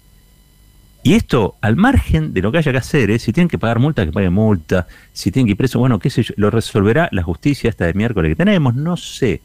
y 1.04 1.16
esto, 1.16 1.56
al 1.60 1.76
margen 1.76 2.34
de 2.34 2.42
lo 2.42 2.54
que 2.54 2.60
haya 2.60 2.72
que 2.72 2.78
hacer, 2.78 3.12
¿eh? 3.12 3.20
si 3.20 3.34
tienen 3.34 3.50
que 3.50 3.60
pagar 3.60 3.80
multa, 3.80 4.06
que 4.06 4.14
paguen 4.14 4.32
multa, 4.32 4.88
si 5.12 5.30
tienen 5.30 5.48
que 5.48 5.52
ir 5.52 5.58
preso, 5.58 5.78
bueno, 5.78 6.00
qué 6.00 6.10
sé 6.10 6.24
yo, 6.24 6.34
lo 6.38 6.52
resolverá 6.52 7.10
la 7.12 7.22
justicia 7.22 7.70
esta 7.70 7.86
de 7.86 7.94
miércoles 7.94 8.30
que 8.30 8.38
tenemos, 8.38 8.76
no 8.76 8.96
sé 8.96 9.42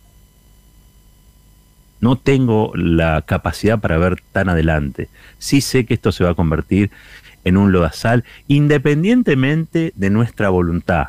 no 2.01 2.17
tengo 2.17 2.73
la 2.75 3.23
capacidad 3.23 3.79
para 3.79 3.99
ver 3.99 4.23
tan 4.33 4.49
adelante. 4.49 5.09
Sí 5.39 5.61
sé 5.61 5.85
que 5.87 5.95
esto 5.95 6.13
se 6.13 6.25
va 6.25 6.31
a 6.31 6.35
convertir 6.35 6.91
en 7.45 7.57
un 7.57 7.73
lodazal 7.73 8.25
independientemente 8.49 9.93
de 9.95 10.11
nuestra 10.11 10.51
voluntad 10.51 11.09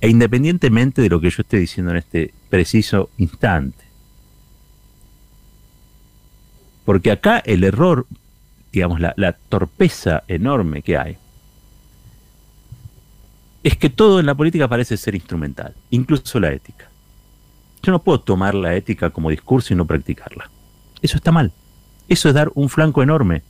e 0.00 0.08
independientemente 0.08 1.02
de 1.02 1.08
lo 1.08 1.20
que 1.20 1.30
yo 1.30 1.42
esté 1.42 1.58
diciendo 1.58 1.92
en 1.92 1.98
este 1.98 2.32
preciso 2.48 3.10
instante. 3.18 3.84
Porque 6.84 7.10
acá 7.10 7.38
el 7.38 7.64
error, 7.64 8.06
digamos, 8.72 9.00
la, 9.00 9.14
la 9.16 9.32
torpeza 9.32 10.24
enorme 10.26 10.82
que 10.82 10.96
hay, 10.96 11.16
es 13.62 13.76
que 13.76 13.90
todo 13.90 14.20
en 14.20 14.26
la 14.26 14.34
política 14.34 14.68
parece 14.68 14.96
ser 14.96 15.14
instrumental, 15.14 15.74
incluso 15.90 16.40
la 16.40 16.50
ética. 16.52 16.89
Yo 17.82 17.92
no 17.92 18.02
puedo 18.02 18.20
tomar 18.20 18.54
la 18.54 18.74
ética 18.74 19.10
como 19.10 19.30
discurso 19.30 19.72
y 19.72 19.76
no 19.76 19.86
practicarla. 19.86 20.50
Eso 21.00 21.16
está 21.16 21.32
mal. 21.32 21.52
Eso 22.08 22.28
es 22.28 22.34
dar 22.34 22.50
un 22.54 22.68
flanco 22.68 23.02
enorme. 23.02 23.42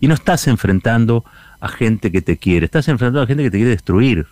Y 0.00 0.08
no 0.08 0.14
estás 0.14 0.46
enfrentando 0.48 1.24
a 1.60 1.68
gente 1.68 2.12
que 2.12 2.22
te 2.22 2.36
quiere, 2.36 2.66
estás 2.66 2.88
enfrentando 2.88 3.22
a 3.22 3.26
gente 3.26 3.42
que 3.42 3.50
te 3.50 3.58
quiere 3.58 3.70
destruir. 3.70 4.26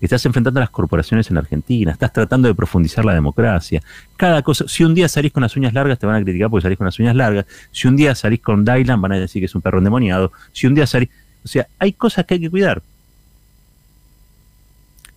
Estás 0.00 0.26
enfrentando 0.26 0.60
a 0.60 0.62
las 0.62 0.70
corporaciones 0.70 1.30
en 1.30 1.38
Argentina, 1.38 1.90
estás 1.90 2.12
tratando 2.12 2.48
de 2.48 2.54
profundizar 2.54 3.04
la 3.04 3.14
democracia. 3.14 3.82
Cada 4.16 4.42
cosa, 4.42 4.66
si 4.68 4.84
un 4.84 4.94
día 4.94 5.08
salís 5.08 5.32
con 5.32 5.42
las 5.42 5.56
uñas 5.56 5.72
largas, 5.72 5.98
te 5.98 6.06
van 6.06 6.16
a 6.16 6.22
criticar 6.22 6.50
porque 6.50 6.62
salís 6.62 6.76
con 6.76 6.84
las 6.84 6.98
uñas 6.98 7.16
largas. 7.16 7.46
Si 7.72 7.88
un 7.88 7.96
día 7.96 8.14
salís 8.14 8.40
con 8.40 8.64
Dylan, 8.64 9.00
van 9.00 9.12
a 9.12 9.18
decir 9.18 9.40
que 9.40 9.46
es 9.46 9.54
un 9.54 9.62
perro 9.62 9.78
endemoniado. 9.78 10.32
Si 10.52 10.66
un 10.66 10.74
día 10.74 10.86
salís. 10.86 11.08
O 11.44 11.48
sea, 11.48 11.66
hay 11.78 11.92
cosas 11.94 12.26
que 12.26 12.34
hay 12.34 12.40
que 12.40 12.50
cuidar 12.50 12.82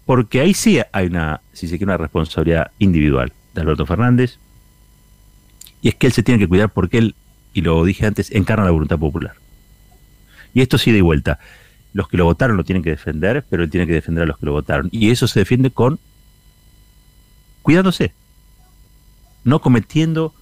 porque 0.10 0.42
ahí 0.42 0.56
sí 0.56 0.80
hay 0.92 1.06
una, 1.06 1.40
si 1.54 1.68
se 1.68 1.78
quiere, 1.78 1.92
una 1.92 1.98
responsabilidad 1.98 2.72
individual 2.80 3.32
de 3.54 3.62
Alberto 3.62 3.86
Fernández, 3.86 4.40
y 5.84 5.90
es 5.90 5.94
que 5.94 6.08
él 6.08 6.14
se 6.14 6.24
tiene 6.24 6.40
que 6.40 6.48
cuidar 6.48 6.70
porque 6.70 6.98
él, 6.98 7.16
y 7.54 7.62
lo 7.62 7.86
dije 7.86 8.08
antes, 8.08 8.32
encarna 8.32 8.66
la 8.66 8.72
voluntad 8.72 8.98
popular. 8.98 9.36
Y 10.56 10.62
esto 10.62 10.80
sí 10.80 10.92
de 10.92 11.04
vuelta. 11.04 11.38
Los 11.94 12.08
que 12.08 12.18
lo 12.18 12.26
votaron 12.26 12.58
lo 12.58 12.64
tienen 12.64 12.82
que 12.82 12.90
defender, 12.90 13.46
pero 13.52 13.62
él 13.62 13.70
tiene 13.70 13.86
que 13.86 13.94
defender 13.94 14.24
a 14.24 14.26
los 14.26 14.40
que 14.40 14.48
lo 14.48 14.54
votaron. 14.54 14.90
Y 14.92 15.12
eso 15.12 15.28
se 15.28 15.42
defiende 15.42 15.70
con 15.70 16.00
cuidándose, 17.62 18.12
no 19.44 19.62
cometiendo 19.62 20.34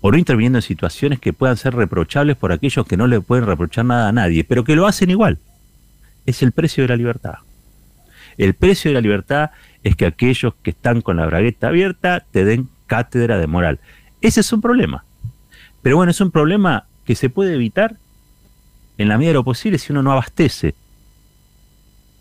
o 0.00 0.12
no 0.12 0.16
interviniendo 0.16 0.58
en 0.58 0.62
situaciones 0.62 1.18
que 1.18 1.32
puedan 1.32 1.56
ser 1.56 1.74
reprochables 1.74 2.36
por 2.36 2.52
aquellos 2.52 2.86
que 2.86 2.96
no 2.96 3.08
le 3.08 3.20
pueden 3.20 3.46
reprochar 3.46 3.84
nada 3.84 4.10
a 4.10 4.12
nadie, 4.12 4.44
pero 4.44 4.62
que 4.62 4.76
lo 4.76 4.86
hacen 4.86 5.10
igual. 5.10 5.40
Es 6.24 6.40
el 6.44 6.52
precio 6.52 6.84
de 6.84 6.88
la 6.90 6.96
libertad. 6.96 7.38
El 8.36 8.54
precio 8.54 8.90
de 8.90 8.94
la 8.94 9.00
libertad 9.00 9.50
es 9.82 9.96
que 9.96 10.06
aquellos 10.06 10.54
que 10.62 10.70
están 10.70 11.00
con 11.00 11.16
la 11.16 11.26
bragueta 11.26 11.68
abierta 11.68 12.24
te 12.30 12.44
den 12.44 12.68
cátedra 12.86 13.38
de 13.38 13.46
moral. 13.46 13.80
Ese 14.20 14.40
es 14.40 14.52
un 14.52 14.60
problema. 14.60 15.04
Pero 15.82 15.96
bueno, 15.96 16.10
es 16.10 16.20
un 16.20 16.30
problema 16.30 16.86
que 17.04 17.14
se 17.14 17.30
puede 17.30 17.54
evitar 17.54 17.96
en 18.96 19.08
la 19.08 19.18
medida 19.18 19.30
de 19.30 19.34
lo 19.34 19.44
posible 19.44 19.78
si 19.78 19.92
uno 19.92 20.02
no 20.02 20.12
abastece. 20.12 20.74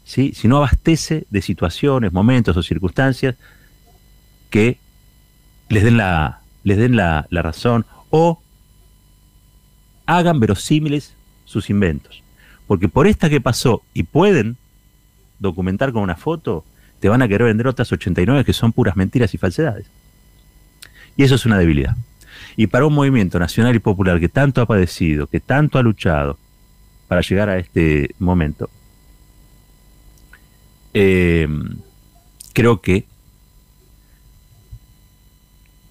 Si 0.03 0.33
no 0.43 0.57
abastece 0.57 1.25
de 1.29 1.41
situaciones, 1.41 2.11
momentos 2.11 2.57
o 2.57 2.63
circunstancias 2.63 3.35
que 4.49 4.77
les 5.69 5.83
den 5.83 5.97
la, 5.97 6.41
les 6.63 6.77
den 6.77 6.97
la 6.97 7.25
razón 7.31 7.85
o 8.09 8.41
hagan 10.05 10.39
verosímiles 10.39 11.15
sus 11.45 11.69
inventos. 11.69 12.21
Porque 12.67 12.89
por 12.89 13.07
esta 13.07 13.29
que 13.29 13.41
pasó 13.41 13.81
y 13.93 14.03
pueden 14.03 14.57
documentar 15.43 15.91
con 15.91 16.01
una 16.01 16.15
foto, 16.15 16.65
te 16.99 17.09
van 17.09 17.21
a 17.21 17.27
querer 17.27 17.47
vender 17.47 17.67
otras 17.67 17.91
89 17.91 18.45
que 18.45 18.53
son 18.53 18.71
puras 18.71 18.95
mentiras 18.95 19.33
y 19.33 19.37
falsedades. 19.37 19.85
Y 21.15 21.23
eso 21.23 21.35
es 21.35 21.45
una 21.45 21.59
debilidad. 21.59 21.95
Y 22.55 22.67
para 22.67 22.85
un 22.85 22.93
movimiento 22.93 23.37
nacional 23.37 23.75
y 23.75 23.79
popular 23.79 24.19
que 24.19 24.29
tanto 24.29 24.61
ha 24.61 24.65
padecido, 24.65 25.27
que 25.27 25.39
tanto 25.39 25.77
ha 25.77 25.83
luchado 25.83 26.37
para 27.07 27.21
llegar 27.21 27.49
a 27.49 27.57
este 27.57 28.15
momento, 28.19 28.69
eh, 30.93 31.47
creo 32.53 32.81
que 32.81 33.05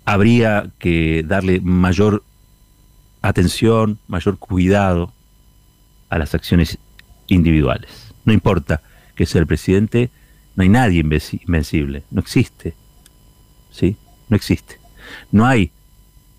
habría 0.04 0.70
que 0.78 1.24
darle 1.26 1.60
mayor 1.60 2.24
atención, 3.20 3.98
mayor 4.08 4.38
cuidado 4.38 5.12
a 6.08 6.18
las 6.18 6.34
acciones 6.34 6.78
individuales. 7.28 8.14
No 8.24 8.32
importa 8.32 8.80
que 9.22 9.26
es 9.26 9.36
el 9.36 9.46
presidente, 9.46 10.10
no 10.56 10.64
hay 10.64 10.68
nadie 10.68 10.98
invencible, 10.98 12.02
no 12.10 12.20
existe. 12.20 12.74
¿Sí? 13.70 13.96
No 14.28 14.34
existe. 14.34 14.80
No 15.30 15.46
hay 15.46 15.70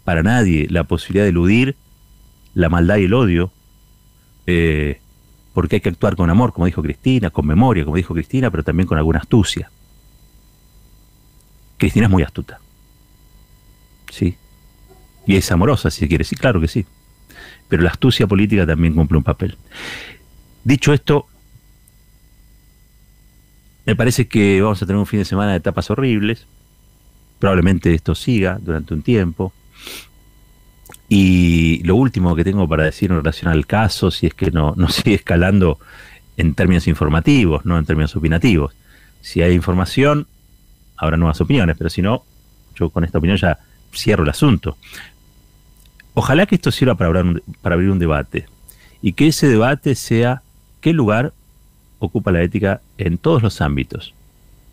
para 0.04 0.22
nadie 0.22 0.68
la 0.70 0.84
posibilidad 0.84 1.24
de 1.24 1.30
eludir 1.30 1.78
la 2.54 2.68
maldad 2.68 2.98
y 2.98 3.06
el 3.06 3.14
odio, 3.14 3.54
eh, 4.48 5.00
porque 5.54 5.78
hay 5.78 5.80
que 5.80 5.88
actuar 5.88 6.18
con 6.18 6.30
amor, 6.30 6.52
como 6.52 6.66
dijo 6.66 6.84
Cristina, 6.84 7.30
con 7.30 7.48
memoria, 7.48 7.86
como 7.86 7.96
dijo 7.96 8.14
Cristina, 8.14 8.52
pero 8.52 8.64
también 8.64 8.86
con 8.86 8.98
alguna 8.98 9.20
astucia. 9.20 9.72
Cristina 11.78 12.08
es 12.08 12.12
muy 12.12 12.24
astuta. 12.24 12.60
Sí. 14.12 14.36
Y 15.26 15.38
es 15.38 15.50
amorosa, 15.54 15.90
si 15.90 16.06
quiere, 16.10 16.26
sí, 16.26 16.36
claro 16.36 16.60
que 16.60 16.68
sí. 16.68 16.86
Pero 17.70 17.84
la 17.84 17.92
astucia 17.92 18.28
política 18.28 18.68
también 18.68 18.94
cumple 18.94 19.20
un 19.20 19.24
papel. 19.24 19.58
Dicho 20.66 20.92
esto, 20.92 21.28
me 23.86 23.96
parece 23.96 24.28
que 24.28 24.62
vamos 24.62 24.82
a 24.82 24.86
tener 24.86 25.00
un 25.00 25.06
fin 25.06 25.20
de 25.20 25.26
semana 25.26 25.52
de 25.52 25.58
etapas 25.58 25.90
horribles. 25.90 26.46
Probablemente 27.40 27.94
esto 27.94 28.16
siga 28.16 28.58
durante 28.62 28.94
un 28.94 29.02
tiempo. 29.02 29.54
Y 31.10 31.84
lo 31.84 31.96
último 31.96 32.36
que 32.36 32.44
tengo 32.44 32.68
para 32.68 32.86
decir 32.86 33.12
en 33.12 33.18
relación 33.18 33.52
al 33.52 33.68
caso, 33.68 34.10
si 34.10 34.28
es 34.28 34.34
que 34.34 34.52
no, 34.52 34.74
no 34.78 34.88
sigue 34.90 35.16
escalando 35.16 35.80
en 36.38 36.56
términos 36.56 36.88
informativos, 36.88 37.66
no 37.66 37.78
en 37.78 37.86
términos 37.86 38.16
opinativos. 38.16 38.74
Si 39.22 39.42
hay 39.42 39.54
información, 39.54 40.28
habrá 40.98 41.18
nuevas 41.18 41.40
opiniones, 41.42 41.76
pero 41.78 41.90
si 41.90 42.02
no, 42.02 42.24
yo 42.76 42.90
con 42.90 43.04
esta 43.04 43.18
opinión 43.18 43.38
ya 43.38 43.60
cierro 43.94 44.24
el 44.24 44.30
asunto. 44.30 44.78
Ojalá 46.14 46.46
que 46.46 46.56
esto 46.56 46.72
sirva 46.72 46.96
para 46.96 47.24
para 47.62 47.76
abrir 47.76 47.90
un 47.90 48.00
debate 48.00 48.46
y 49.02 49.14
que 49.14 49.28
ese 49.28 49.48
debate 49.48 49.96
sea 49.96 50.42
qué 50.80 50.94
lugar 50.94 51.34
ocupa 52.06 52.32
la 52.32 52.42
ética 52.42 52.82
en 52.98 53.18
todos 53.18 53.42
los 53.42 53.62
ámbitos. 53.62 54.14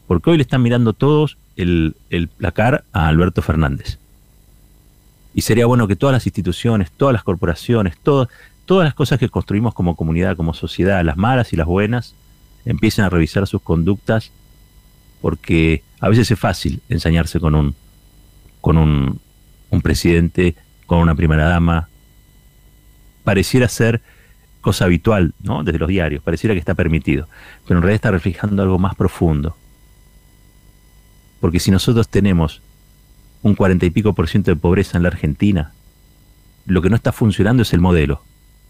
Porque 0.06 0.30
hoy 0.30 0.36
le 0.36 0.42
están 0.42 0.62
mirando 0.62 0.92
todos 0.92 1.36
el, 1.56 1.94
el 2.10 2.28
placar 2.28 2.84
a 2.92 3.08
Alberto 3.08 3.42
Fernández. 3.42 3.98
Y 5.34 5.42
sería 5.42 5.66
bueno 5.66 5.86
que 5.86 5.96
todas 5.96 6.12
las 6.12 6.26
instituciones, 6.26 6.90
todas 6.90 7.12
las 7.12 7.22
corporaciones, 7.22 7.96
todas, 8.02 8.28
todas 8.66 8.84
las 8.84 8.94
cosas 8.94 9.18
que 9.18 9.28
construimos 9.28 9.74
como 9.74 9.94
comunidad, 9.94 10.36
como 10.36 10.54
sociedad, 10.54 11.04
las 11.04 11.16
malas 11.16 11.52
y 11.52 11.56
las 11.56 11.66
buenas, 11.66 12.14
empiecen 12.64 13.04
a 13.04 13.08
revisar 13.08 13.46
sus 13.46 13.62
conductas, 13.62 14.32
porque 15.20 15.82
a 16.00 16.08
veces 16.08 16.30
es 16.30 16.38
fácil 16.38 16.80
ensañarse 16.88 17.38
con 17.38 17.54
un, 17.54 17.74
con 18.60 18.76
un, 18.76 19.20
un 19.70 19.82
presidente, 19.82 20.56
con 20.86 20.98
una 20.98 21.14
primera 21.14 21.48
dama. 21.48 21.88
Pareciera 23.22 23.68
ser 23.68 24.02
cosa 24.60 24.84
habitual, 24.84 25.34
¿no? 25.42 25.64
Desde 25.64 25.78
los 25.78 25.88
diarios, 25.88 26.22
pareciera 26.22 26.54
que 26.54 26.60
está 26.60 26.74
permitido, 26.74 27.28
pero 27.66 27.78
en 27.78 27.82
realidad 27.82 27.96
está 27.96 28.10
reflejando 28.10 28.62
algo 28.62 28.78
más 28.78 28.94
profundo. 28.94 29.56
Porque 31.40 31.60
si 31.60 31.70
nosotros 31.70 32.08
tenemos 32.08 32.60
un 33.42 33.54
cuarenta 33.54 33.86
y 33.86 33.90
pico 33.90 34.12
por 34.12 34.28
ciento 34.28 34.50
de 34.50 34.56
pobreza 34.56 34.98
en 34.98 35.02
la 35.02 35.08
Argentina, 35.08 35.72
lo 36.66 36.82
que 36.82 36.90
no 36.90 36.96
está 36.96 37.12
funcionando 37.12 37.62
es 37.62 37.72
el 37.72 37.80
modelo, 37.80 38.22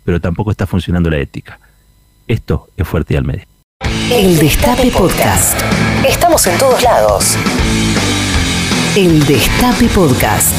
pero 0.05 0.21
tampoco 0.21 0.51
está 0.51 0.67
funcionando 0.67 1.11
la 1.11 1.19
ética. 1.19 1.59
Esto 2.29 2.69
es 2.77 2.87
Fuerte 2.87 3.15
y 3.15 3.17
al 3.17 3.25
Medio. 3.25 3.45
El 4.11 4.39
Destape 4.39 4.91
Podcast. 4.91 5.61
Estamos 6.07 6.47
en 6.47 6.59
todos 6.59 6.83
lados. 6.83 7.37
El 8.97 9.25
Destape 9.27 9.87
Podcast. 9.89 10.55